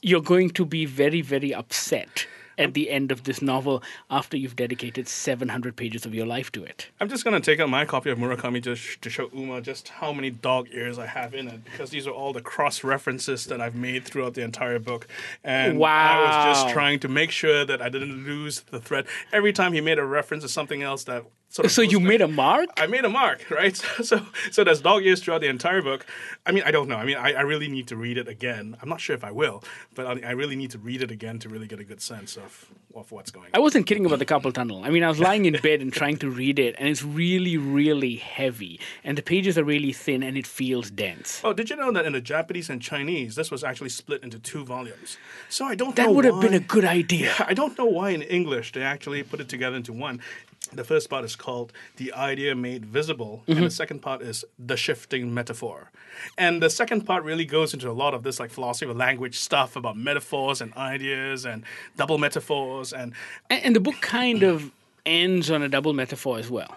you're 0.00 0.22
going 0.22 0.50
to 0.50 0.64
be 0.64 0.84
very, 0.84 1.20
very 1.20 1.52
upset 1.52 2.26
at 2.62 2.74
the 2.74 2.90
end 2.90 3.12
of 3.12 3.24
this 3.24 3.42
novel 3.42 3.82
after 4.10 4.36
you've 4.36 4.56
dedicated 4.56 5.08
700 5.08 5.76
pages 5.76 6.06
of 6.06 6.14
your 6.14 6.26
life 6.26 6.50
to 6.52 6.64
it. 6.64 6.88
I'm 7.00 7.08
just 7.08 7.24
gonna 7.24 7.40
take 7.40 7.60
out 7.60 7.68
my 7.68 7.84
copy 7.84 8.10
of 8.10 8.18
Murakami 8.18 8.62
just 8.62 9.02
to 9.02 9.10
show 9.10 9.28
Uma 9.32 9.60
just 9.60 9.88
how 9.88 10.12
many 10.12 10.30
dog 10.30 10.68
ears 10.72 10.98
I 10.98 11.06
have 11.06 11.34
in 11.34 11.48
it 11.48 11.64
because 11.64 11.90
these 11.90 12.06
are 12.06 12.12
all 12.12 12.32
the 12.32 12.40
cross 12.40 12.84
references 12.84 13.46
that 13.46 13.60
I've 13.60 13.74
made 13.74 14.04
throughout 14.04 14.34
the 14.34 14.42
entire 14.42 14.78
book, 14.78 15.06
and 15.44 15.82
I 15.82 16.22
was 16.22 16.56
just 16.56 16.72
trying 16.72 17.00
to 17.00 17.08
make 17.08 17.30
sure 17.30 17.64
that 17.64 17.82
I 17.82 17.88
didn't 17.88 18.24
lose 18.24 18.60
the 18.60 18.80
thread. 18.80 19.06
Every 19.32 19.52
time 19.52 19.72
he 19.72 19.80
made 19.80 19.98
a 19.98 20.04
reference 20.04 20.44
to 20.44 20.48
something 20.48 20.82
else 20.82 21.04
that 21.04 21.24
sort 21.52 21.66
of 21.66 21.72
So 21.72 21.82
you 21.82 22.00
made 22.00 22.20
a 22.20 22.28
mark? 22.28 22.68
I 22.76 22.86
made 22.86 23.04
a 23.04 23.08
mark, 23.08 23.44
right? 23.50 23.80
So, 24.02 24.20
so 24.50 24.64
there's 24.64 24.80
dog 24.80 25.04
ears 25.04 25.22
throughout 25.22 25.42
the 25.42 25.48
entire 25.48 25.80
book. 25.80 26.06
I 26.44 26.50
mean, 26.50 26.64
I 26.66 26.72
don't 26.72 26.88
know. 26.88 26.96
I 26.96 27.04
mean, 27.04 27.16
I, 27.16 27.34
I 27.34 27.42
really 27.42 27.68
need 27.68 27.86
to 27.88 27.96
read 27.96 28.18
it 28.18 28.26
again. 28.26 28.76
I'm 28.82 28.88
not 28.88 29.00
sure 29.00 29.14
if 29.14 29.22
I 29.22 29.30
will, 29.30 29.62
but 29.94 30.06
I, 30.06 30.30
I 30.30 30.30
really 30.32 30.56
need 30.56 30.72
to 30.72 30.78
read 30.78 31.00
it 31.00 31.12
again 31.12 31.38
to 31.40 31.48
really 31.48 31.68
get 31.68 31.78
a 31.78 31.84
good 31.84 32.00
sense 32.00 32.36
of, 32.36 32.68
of 32.96 33.12
what's 33.12 33.30
going 33.30 33.46
on. 33.46 33.50
I 33.54 33.60
wasn't 33.60 33.86
kidding 33.86 34.04
about 34.04 34.18
the 34.18 34.26
carpal 34.26 34.52
tunnel. 34.52 34.82
I 34.82 34.90
mean, 34.90 35.04
I 35.04 35.08
was 35.08 35.20
lying 35.28 35.44
in 35.44 35.56
bed 35.62 35.80
and 35.80 35.92
trying 35.92 36.16
to 36.16 36.28
read 36.28 36.58
it, 36.58 36.74
and 36.78 36.88
it's 36.88 37.04
really, 37.04 37.56
really 37.58 38.16
heavy. 38.16 38.80
And 39.04 39.16
the 39.16 39.22
pages 39.22 39.56
are 39.56 39.62
really 39.62 39.92
thin, 39.92 40.24
and 40.24 40.36
it 40.36 40.46
feels 40.46 40.90
dense. 40.90 41.40
Oh, 41.44 41.52
did 41.52 41.70
you 41.70 41.76
know 41.76 41.92
that 41.92 42.06
in 42.06 42.12
the 42.12 42.20
Japanese 42.20 42.68
and 42.68 42.82
Chinese, 42.82 43.36
this 43.36 43.52
was 43.52 43.62
actually 43.62 43.90
split 43.90 44.24
into 44.24 44.40
two 44.40 44.64
volumes? 44.64 45.18
So 45.48 45.66
I 45.66 45.76
don't 45.76 45.96
know. 45.96 46.04
That 46.04 46.12
would 46.12 46.24
have 46.24 46.40
been 46.40 46.54
a 46.54 46.60
good 46.60 46.84
idea. 46.84 47.34
I 47.46 47.54
don't 47.54 47.78
know 47.78 47.86
why 47.86 48.10
in 48.10 48.22
English 48.22 48.72
they 48.72 48.82
actually 48.82 49.22
put 49.22 49.40
it 49.40 49.48
together 49.48 49.76
into 49.76 49.92
one. 49.92 50.20
The 50.70 50.84
first 50.84 51.10
part 51.10 51.24
is 51.24 51.36
called 51.36 51.72
The 51.96 52.12
Idea 52.14 52.54
Made 52.54 52.86
Visible, 52.86 53.42
and 53.46 53.56
mm-hmm. 53.56 53.64
the 53.64 53.70
second 53.70 54.00
part 54.00 54.22
is 54.22 54.44
The 54.58 54.76
Shifting 54.76 55.34
Metaphor. 55.34 55.90
And 56.38 56.62
the 56.62 56.70
second 56.70 57.02
part 57.02 57.24
really 57.24 57.44
goes 57.44 57.74
into 57.74 57.90
a 57.90 57.92
lot 57.92 58.14
of 58.14 58.22
this 58.22 58.40
like 58.40 58.50
philosophy 58.50 58.90
of 58.90 58.96
language 58.96 59.38
stuff 59.38 59.76
about 59.76 59.96
metaphors 59.96 60.60
and 60.60 60.72
ideas 60.74 61.44
and 61.44 61.64
double 61.96 62.16
metaphors. 62.16 62.92
And 62.92 63.12
And, 63.50 63.64
and 63.64 63.76
the 63.76 63.80
book 63.80 64.00
kind 64.00 64.42
of 64.42 64.70
ends 65.04 65.50
on 65.50 65.62
a 65.62 65.68
double 65.68 65.92
metaphor 65.92 66.38
as 66.38 66.50
well. 66.50 66.76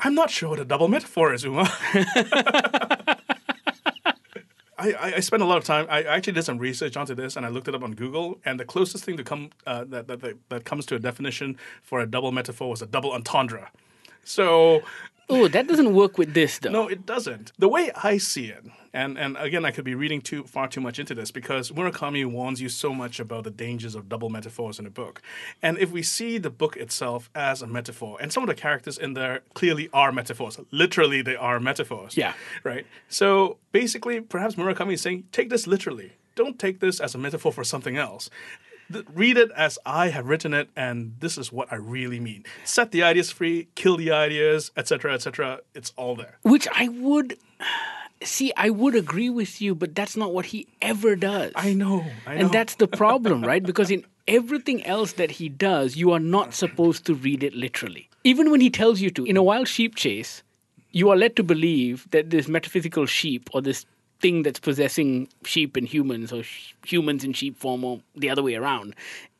I'm 0.00 0.14
not 0.14 0.30
sure 0.30 0.50
what 0.50 0.60
a 0.60 0.64
double 0.64 0.88
metaphor 0.88 1.32
is, 1.32 1.44
Uma. 1.44 1.70
I, 4.78 5.14
I, 5.16 5.20
spent 5.20 5.42
a 5.42 5.46
lot 5.46 5.58
of 5.58 5.64
time. 5.64 5.86
I 5.90 6.02
actually 6.04 6.34
did 6.34 6.44
some 6.44 6.58
research 6.58 6.96
onto 6.96 7.14
this, 7.14 7.36
and 7.36 7.44
I 7.44 7.48
looked 7.48 7.66
it 7.66 7.74
up 7.74 7.82
on 7.82 7.94
Google. 7.94 8.38
And 8.44 8.60
the 8.60 8.64
closest 8.64 9.04
thing 9.04 9.16
to 9.16 9.24
come 9.24 9.50
uh, 9.66 9.84
that, 9.88 10.06
that 10.06 10.36
that 10.48 10.64
comes 10.64 10.86
to 10.86 10.94
a 10.94 10.98
definition 10.98 11.58
for 11.82 12.00
a 12.00 12.06
double 12.06 12.30
metaphor 12.30 12.70
was 12.70 12.80
a 12.80 12.86
double 12.86 13.12
entendre. 13.12 13.70
So 14.24 14.82
Oh, 15.30 15.46
that 15.48 15.66
doesn't 15.66 15.94
work 15.94 16.16
with 16.16 16.32
this, 16.32 16.58
though. 16.58 16.70
no, 16.70 16.88
it 16.88 17.04
doesn't. 17.04 17.52
The 17.58 17.68
way 17.68 17.90
I 18.02 18.16
see 18.16 18.46
it, 18.46 18.64
and, 18.94 19.18
and 19.18 19.36
again, 19.36 19.64
I 19.64 19.70
could 19.70 19.84
be 19.84 19.94
reading 19.94 20.22
too 20.22 20.44
far 20.44 20.68
too 20.68 20.80
much 20.80 20.98
into 20.98 21.14
this 21.14 21.30
because 21.30 21.70
Murakami 21.70 22.24
warns 22.24 22.62
you 22.62 22.70
so 22.70 22.94
much 22.94 23.20
about 23.20 23.44
the 23.44 23.50
dangers 23.50 23.94
of 23.94 24.08
double 24.08 24.30
metaphors 24.30 24.78
in 24.78 24.86
a 24.86 24.90
book. 24.90 25.20
And 25.62 25.76
if 25.78 25.90
we 25.90 26.02
see 26.02 26.38
the 26.38 26.50
book 26.50 26.76
itself 26.76 27.28
as 27.34 27.60
a 27.60 27.66
metaphor, 27.66 28.16
and 28.20 28.32
some 28.32 28.42
of 28.42 28.48
the 28.48 28.54
characters 28.54 28.96
in 28.96 29.12
there 29.12 29.42
clearly 29.52 29.90
are 29.92 30.12
metaphors, 30.12 30.58
literally 30.70 31.20
they 31.20 31.36
are 31.36 31.60
metaphors. 31.60 32.16
Yeah. 32.16 32.32
Right? 32.64 32.86
So 33.08 33.58
basically, 33.72 34.20
perhaps 34.20 34.54
Murakami 34.54 34.94
is 34.94 35.02
saying, 35.02 35.24
take 35.30 35.50
this 35.50 35.66
literally. 35.66 36.12
Don't 36.34 36.58
take 36.58 36.80
this 36.80 37.00
as 37.00 37.14
a 37.14 37.18
metaphor 37.18 37.52
for 37.52 37.64
something 37.64 37.96
else. 37.96 38.30
Th- 38.92 39.04
Read 39.14 39.36
it 39.36 39.50
as 39.52 39.78
I 39.84 40.08
have 40.08 40.26
written 40.26 40.54
it, 40.54 40.68
and 40.76 41.14
this 41.20 41.36
is 41.36 41.52
what 41.52 41.70
I 41.72 41.76
really 41.76 42.20
mean. 42.20 42.44
Set 42.64 42.90
the 42.90 43.02
ideas 43.02 43.30
free, 43.30 43.68
kill 43.74 43.96
the 43.96 44.10
ideas, 44.10 44.70
etc., 44.76 45.14
etc. 45.14 45.60
It's 45.74 45.92
all 45.96 46.16
there. 46.16 46.38
Which 46.42 46.66
I 46.72 46.88
would. 46.88 47.38
See, 48.22 48.52
I 48.56 48.70
would 48.70 48.96
agree 48.96 49.30
with 49.30 49.60
you, 49.62 49.74
but 49.76 49.94
that's 49.94 50.16
not 50.16 50.34
what 50.34 50.46
he 50.46 50.66
ever 50.82 51.14
does. 51.14 51.52
I 51.54 51.72
know. 51.72 52.04
I 52.26 52.34
know. 52.34 52.40
And 52.40 52.50
that's 52.50 52.74
the 52.76 52.88
problem, 52.88 53.42
right? 53.42 53.62
Because 53.70 53.90
in 53.90 54.04
everything 54.26 54.84
else 54.84 55.12
that 55.14 55.30
he 55.30 55.48
does, 55.48 55.96
you 55.96 56.10
are 56.12 56.20
not 56.20 56.52
supposed 56.52 57.04
to 57.06 57.14
read 57.14 57.42
it 57.42 57.54
literally. 57.54 58.08
Even 58.24 58.50
when 58.50 58.60
he 58.60 58.70
tells 58.70 59.00
you 59.00 59.10
to. 59.10 59.24
In 59.24 59.36
a 59.36 59.42
wild 59.42 59.68
sheep 59.68 59.94
chase, 59.94 60.42
you 60.90 61.10
are 61.10 61.16
led 61.16 61.36
to 61.36 61.42
believe 61.44 62.08
that 62.10 62.30
this 62.30 62.48
metaphysical 62.48 63.06
sheep 63.06 63.48
or 63.52 63.62
this 63.62 63.86
thing 64.20 64.42
that's 64.42 64.60
possessing 64.60 65.28
sheep 65.44 65.76
and 65.76 65.86
humans 65.88 66.32
or 66.32 66.42
sh- 66.42 66.74
humans 66.86 67.24
in 67.24 67.32
sheep 67.32 67.56
form 67.56 67.84
or 67.84 68.00
the 68.16 68.30
other 68.30 68.42
way 68.42 68.54
around, 68.54 68.94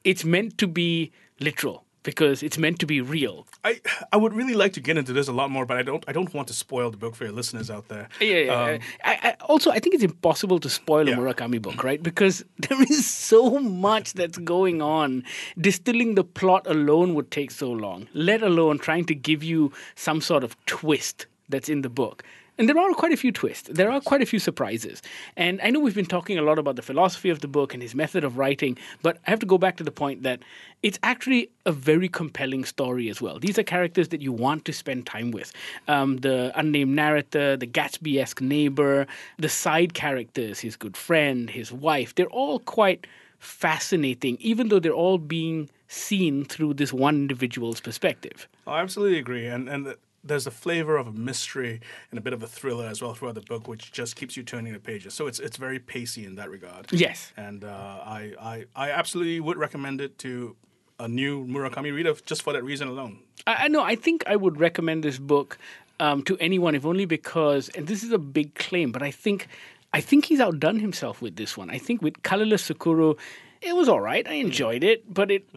it's 0.05 0.25
meant 0.25 0.59
to 0.59 0.67
be 0.67 1.11
literal 1.41 1.85
because 2.05 2.43
it's 2.43 2.57
meant 2.57 2.79
to 2.79 2.87
be 2.87 3.01
real. 3.01 3.47
I 3.65 3.81
I 4.13 4.17
would 4.17 4.33
really 4.33 4.55
like 4.55 4.73
to 4.75 4.81
get 4.81 4.97
into 4.97 5.13
this 5.13 5.29
a 5.29 5.33
lot 5.33 5.51
more, 5.51 5.67
but 5.67 5.77
I 5.77 5.83
don't 5.83 6.05
I 6.09 6.13
don't 6.13 6.33
want 6.33 6.49
to 6.49 6.55
spoil 6.55 6.91
the 6.91 6.97
book 6.97 7.15
for 7.15 7.25
your 7.25 7.33
listeners 7.35 7.71
out 7.71 7.89
there. 7.89 8.09
Yeah, 8.21 8.39
yeah. 8.39 8.63
Um, 8.63 8.79
I, 9.05 9.19
I, 9.23 9.37
also, 9.45 9.71
I 9.71 9.79
think 9.81 9.95
it's 9.95 10.05
impossible 10.05 10.59
to 10.61 10.71
spoil 10.71 11.07
a 11.09 11.11
Yeah. 11.11 11.17
Murakami 11.17 11.61
book, 11.61 11.83
right? 11.85 12.03
Because 12.03 12.45
there 12.69 12.81
is 12.83 13.05
so 13.07 13.59
much 13.59 14.13
that's 14.15 14.39
going 14.39 14.81
on. 14.81 15.25
Distilling 15.61 16.15
the 16.15 16.25
plot 16.25 16.67
alone 16.67 17.15
would 17.15 17.31
take 17.31 17.51
so 17.51 17.71
long, 17.71 18.09
let 18.15 18.43
alone 18.43 18.79
trying 18.79 19.05
to 19.07 19.15
give 19.15 19.43
you 19.43 19.73
some 19.97 20.21
sort 20.21 20.45
of 20.45 20.57
twist 20.67 21.27
that's 21.49 21.69
in 21.69 21.83
the 21.83 21.91
book. 21.91 22.23
And 22.59 22.69
there 22.69 22.77
are 22.77 22.93
quite 22.93 23.13
a 23.13 23.17
few 23.17 23.31
twists. 23.31 23.69
There 23.73 23.91
are 23.91 24.01
quite 24.01 24.21
a 24.21 24.27
few 24.27 24.41
surprises. 24.41 25.01
And 25.37 25.61
I 25.63 25.71
know 25.71 25.79
we've 25.79 25.95
been 25.95 26.07
talking 26.07 26.39
a 26.39 26.43
lot 26.43 26.59
about 26.59 26.75
the 26.75 26.83
philosophy 26.83 27.31
of 27.31 27.41
the 27.41 27.47
book 27.47 27.73
and 27.73 27.81
his 27.81 27.95
method 27.95 28.25
of 28.25 28.37
writing, 28.37 28.77
but 29.01 29.19
I 29.27 29.31
have 29.31 29.39
to 29.41 29.47
go 29.47 29.59
back 29.59 29.77
to 29.77 29.85
the 29.85 29.93
point 29.93 30.25
that 30.25 30.41
it's 30.83 30.99
actually 31.05 31.51
a 31.67 31.73
very 31.73 32.09
compelling 32.09 32.65
story 32.65 33.09
as 33.09 33.23
well. 33.23 33.39
These 33.39 33.59
are 33.61 33.63
characters 33.63 34.09
that 34.09 34.21
you 34.21 34.33
want 34.33 34.65
to 34.65 34.73
spend 34.73 35.07
time 35.07 35.31
with. 35.31 35.53
Um, 35.87 36.17
the 36.19 36.53
unnamed 36.59 36.97
narrator, 36.97 37.57
the 37.57 37.67
Gatsby 37.67 38.21
esque 38.21 38.41
neighbor, 38.41 39.07
the 39.39 39.49
side 39.49 39.95
characters, 39.95 40.59
his 40.59 40.75
good 40.75 40.97
friend, 40.97 41.49
his 41.49 41.73
wife, 41.73 42.17
they're 42.17 42.27
all 42.27 42.59
quite 42.59 43.07
fascinating, 43.39 44.37
even 44.41 44.69
though 44.69 44.81
they're 44.81 44.93
all 44.93 45.19
being 45.19 45.71
seen 45.87 46.45
through 46.45 46.75
this 46.75 46.93
one 46.93 47.15
individual's 47.15 47.81
perspective. 47.81 48.49
I 48.67 48.81
absolutely 48.81 49.19
agree, 49.19 49.47
and 49.47 49.69
and 49.69 49.95
there's 50.25 50.47
a 50.47 50.51
flavor 50.51 50.97
of 50.97 51.07
a 51.07 51.13
mystery 51.13 51.81
and 52.11 52.19
a 52.19 52.21
bit 52.21 52.33
of 52.33 52.43
a 52.43 52.47
thriller 52.47 52.87
as 52.87 53.01
well 53.01 53.15
throughout 53.15 53.35
the 53.35 53.41
book, 53.41 53.69
which 53.69 53.93
just 53.93 54.17
keeps 54.17 54.37
you 54.37 54.43
turning 54.43 54.73
the 54.73 54.81
pages. 54.81 55.15
So 55.15 55.27
it's 55.27 55.39
it's 55.39 55.57
very 55.57 55.79
pacey 55.79 56.25
in 56.25 56.35
that 56.37 56.51
regard. 56.51 56.93
Yes. 56.93 57.33
and 57.37 57.65
uh, 57.65 57.69
I, 57.69 58.33
I 58.41 58.65
I 58.75 58.91
absolutely 58.91 59.41
would 59.41 59.57
recommend 59.57 60.01
it 60.01 60.19
to 60.19 60.57
a 61.01 61.09
new 61.09 61.47
Murakami 61.47 61.95
reader 61.95 62.15
just 62.27 62.43
for 62.43 62.53
that 62.53 62.65
reason 62.65 62.89
alone. 62.89 63.21
I, 63.47 63.69
know. 63.69 63.83
I 63.83 63.95
think 63.95 64.25
I 64.27 64.37
would 64.37 64.59
recommend 64.59 65.05
this 65.05 65.19
book 65.19 65.59
um, 66.01 66.23
to 66.25 66.37
anyone, 66.39 66.75
if 66.75 66.85
only 66.85 67.05
because, 67.05 67.69
and 67.71 67.87
this 67.87 68.03
is 68.03 68.13
a 68.13 68.19
big 68.19 68.55
claim, 68.55 68.93
but 68.93 69.03
I 69.03 69.11
think, 69.11 69.49
I 69.93 70.01
think 70.01 70.27
he's 70.27 70.41
outdone 70.41 70.81
himself 70.81 71.23
with 71.23 71.37
this 71.37 71.57
one. 71.57 71.71
I 71.71 71.79
think 71.79 72.03
with 72.03 72.23
Colorless 72.23 72.69
Tsukuru, 72.69 73.17
it 73.61 73.75
was 73.75 73.89
all 73.89 74.01
right. 74.01 74.27
I 74.27 74.35
enjoyed 74.35 74.85
it, 74.85 75.13
but 75.13 75.31
it 75.31 75.49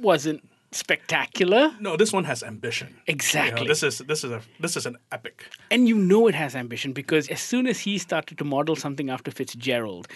wasn't 0.00 0.42
spectacular. 0.76 1.72
No, 1.80 1.96
this 1.96 2.12
one 2.12 2.24
has 2.24 2.42
ambition. 2.42 2.88
You 2.88 2.94
know, 2.94 3.02
Exactly. 3.08 3.66
this 3.68 3.82
is 3.82 3.98
this 3.98 4.24
is 4.24 4.30
a 4.30 4.40
this 4.60 4.76
is 4.76 4.86
an 4.86 4.96
epic. 5.12 5.48
And 5.70 5.88
you 5.88 5.96
know 5.96 6.28
it 6.28 6.34
has 6.34 6.54
ambition 6.54 6.92
because 6.92 7.28
as 7.28 7.40
soon 7.40 7.66
as 7.66 7.80
he 7.80 7.98
started 7.98 8.38
to 8.38 8.44
model 8.44 8.76
something 8.76 9.10
after 9.10 9.30
Fitzgerald, 9.30 10.08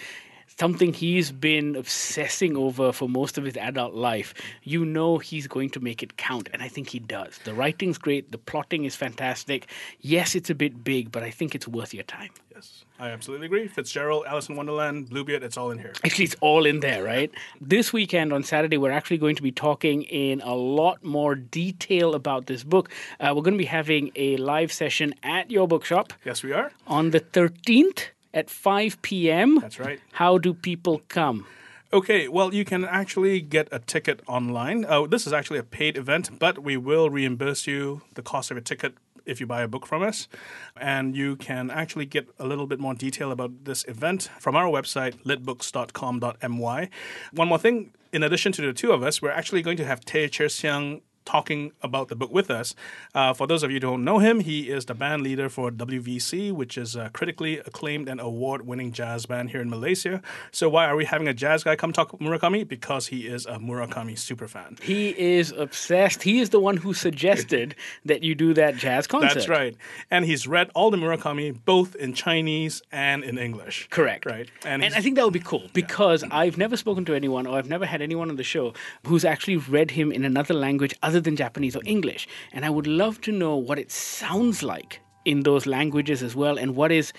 something 0.59 0.93
he's 0.93 1.31
been 1.31 1.75
obsessing 1.75 2.55
over 2.57 2.91
for 2.91 3.07
most 3.09 3.37
of 3.37 3.43
his 3.43 3.57
adult 3.57 3.93
life, 3.93 4.33
you 4.63 4.85
know 4.85 5.17
he's 5.17 5.47
going 5.47 5.69
to 5.71 5.79
make 5.79 6.03
it 6.03 6.17
count. 6.17 6.49
And 6.53 6.61
I 6.61 6.67
think 6.67 6.89
he 6.89 6.99
does. 6.99 7.39
The 7.43 7.53
writing's 7.53 7.97
great, 7.97 8.31
the 8.31 8.37
plotting 8.37 8.85
is 8.85 8.95
fantastic. 8.95 9.67
Yes, 9.99 10.35
it's 10.35 10.49
a 10.49 10.55
bit 10.55 10.83
big, 10.83 11.11
but 11.11 11.23
I 11.23 11.31
think 11.31 11.55
it's 11.55 11.67
worth 11.67 11.93
your 11.93 12.03
time. 12.03 12.29
Yes, 12.53 12.83
I 12.99 13.09
absolutely 13.09 13.45
agree. 13.47 13.67
Fitzgerald, 13.67 14.25
Alice 14.27 14.49
in 14.49 14.55
Wonderland, 14.55 15.09
Bluebeard, 15.09 15.41
it's 15.41 15.57
all 15.57 15.71
in 15.71 15.79
here. 15.79 15.93
Actually, 16.03 16.25
it's 16.25 16.35
all 16.41 16.65
in 16.65 16.81
there, 16.81 17.03
right? 17.03 17.31
This 17.61 17.93
weekend 17.93 18.33
on 18.33 18.43
Saturday, 18.43 18.77
we're 18.77 18.91
actually 18.91 19.17
going 19.19 19.37
to 19.37 19.41
be 19.41 19.51
talking 19.51 20.03
in 20.03 20.41
a 20.41 20.53
lot 20.53 21.03
more 21.03 21.33
detail 21.35 22.13
about 22.13 22.45
this 22.47 22.63
book. 22.63 22.89
Uh, 23.19 23.33
we're 23.35 23.41
going 23.41 23.53
to 23.53 23.57
be 23.57 23.65
having 23.65 24.11
a 24.15 24.37
live 24.37 24.71
session 24.71 25.13
at 25.23 25.49
your 25.49 25.67
bookshop 25.67 26.13
Yes, 26.25 26.43
we 26.43 26.51
are. 26.51 26.71
on 26.87 27.11
the 27.11 27.21
13th 27.21 28.07
at 28.33 28.49
5 28.49 29.01
p.m. 29.01 29.59
That's 29.59 29.79
right. 29.79 29.99
How 30.13 30.37
do 30.37 30.53
people 30.53 31.01
come? 31.07 31.45
Okay, 31.93 32.29
well, 32.29 32.53
you 32.53 32.63
can 32.63 32.85
actually 32.85 33.41
get 33.41 33.67
a 33.69 33.79
ticket 33.79 34.21
online. 34.25 34.85
Uh, 34.85 35.05
this 35.07 35.27
is 35.27 35.33
actually 35.33 35.59
a 35.59 35.63
paid 35.63 35.97
event, 35.97 36.39
but 36.39 36.59
we 36.59 36.77
will 36.77 37.09
reimburse 37.09 37.67
you 37.67 38.01
the 38.13 38.21
cost 38.21 38.49
of 38.49 38.55
a 38.55 38.61
ticket 38.61 38.93
if 39.25 39.39
you 39.41 39.45
buy 39.45 39.61
a 39.61 39.67
book 39.67 39.85
from 39.85 40.01
us. 40.01 40.29
And 40.77 41.17
you 41.17 41.35
can 41.35 41.69
actually 41.69 42.05
get 42.05 42.29
a 42.39 42.45
little 42.45 42.65
bit 42.65 42.79
more 42.79 42.93
detail 42.93 43.29
about 43.31 43.65
this 43.65 43.83
event 43.89 44.29
from 44.39 44.55
our 44.55 44.67
website, 44.67 45.21
litbooks.com.my. 45.23 46.89
One 47.33 47.47
more 47.47 47.59
thing, 47.59 47.91
in 48.13 48.23
addition 48.23 48.53
to 48.53 48.61
the 48.61 48.73
two 48.73 48.93
of 48.93 49.03
us, 49.03 49.21
we're 49.21 49.31
actually 49.31 49.61
going 49.61 49.77
to 49.77 49.85
have 49.85 50.05
Tay 50.05 50.29
Cher 50.31 50.47
Siang 50.47 51.01
talking 51.25 51.71
about 51.81 52.07
the 52.09 52.15
book 52.15 52.31
with 52.31 52.49
us. 52.49 52.73
Uh, 53.13 53.33
for 53.33 53.47
those 53.47 53.63
of 53.63 53.71
you 53.71 53.75
who 53.75 53.79
don't 53.81 54.03
know 54.03 54.19
him, 54.19 54.39
he 54.41 54.69
is 54.69 54.85
the 54.85 54.93
band 54.95 55.21
leader 55.21 55.49
for 55.49 55.71
WVC, 55.71 56.51
which 56.51 56.77
is 56.77 56.95
a 56.95 57.09
critically 57.09 57.59
acclaimed 57.59 58.07
and 58.07 58.19
award 58.19 58.65
winning 58.65 58.91
jazz 58.91 59.25
band 59.25 59.49
here 59.51 59.61
in 59.61 59.69
Malaysia. 59.69 60.21
So, 60.51 60.69
why 60.69 60.85
are 60.85 60.95
we 60.95 61.05
having 61.05 61.27
a 61.27 61.33
jazz 61.33 61.63
guy 61.63 61.75
come 61.75 61.93
talk 61.93 62.11
Murakami? 62.19 62.67
Because 62.67 63.07
he 63.07 63.27
is 63.27 63.45
a 63.45 63.57
Murakami 63.57 64.13
superfan. 64.13 64.81
He 64.81 65.09
is 65.17 65.51
obsessed. 65.51 66.23
He 66.23 66.39
is 66.39 66.49
the 66.49 66.59
one 66.59 66.77
who 66.77 66.93
suggested 66.93 67.75
that 68.05 68.23
you 68.23 68.35
do 68.35 68.53
that 68.55 68.75
jazz 68.75 69.07
concert. 69.07 69.33
That's 69.33 69.47
right. 69.49 69.75
And 70.09 70.25
he's 70.25 70.47
read 70.47 70.69
all 70.75 70.91
the 70.91 70.97
Murakami 70.97 71.57
both 71.65 71.95
in 71.95 72.13
Chinese 72.13 72.81
and 72.91 73.23
in 73.23 73.37
English. 73.37 73.87
Correct. 73.89 74.25
Right. 74.25 74.49
And, 74.65 74.81
he's- 74.83 74.95
I 74.95 75.01
think 75.01 75.15
that 75.17 75.23
would 75.25 75.33
be 75.33 75.39
cool 75.39 75.69
because 75.73 76.23
I've 76.31 76.57
never 76.57 76.75
spoken 76.77 77.05
to 77.05 77.13
anyone 77.13 77.45
or 77.47 77.57
I've 77.57 77.69
never 77.69 77.85
had 77.85 78.01
anyone 78.01 78.29
on 78.29 78.35
the 78.35 78.43
show 78.43 78.73
who's 79.05 79.25
actually 79.25 79.57
read 79.57 79.91
him 79.91 80.11
in 80.11 80.25
another 80.25 80.53
language 80.53 80.93
other 81.11 81.19
than 81.19 81.35
Japanese 81.35 81.75
or 81.75 81.81
English. 81.85 82.25
And 82.53 82.63
I 82.63 82.69
would 82.69 82.87
love 82.87 83.19
to 83.21 83.33
know 83.33 83.57
what 83.57 83.77
it 83.77 83.91
sounds 83.91 84.63
like 84.63 85.01
in 85.25 85.43
those 85.43 85.65
languages 85.65 86.23
as 86.23 86.37
well 86.37 86.57
and 86.57 86.73
what 86.73 86.89
is 86.89 87.11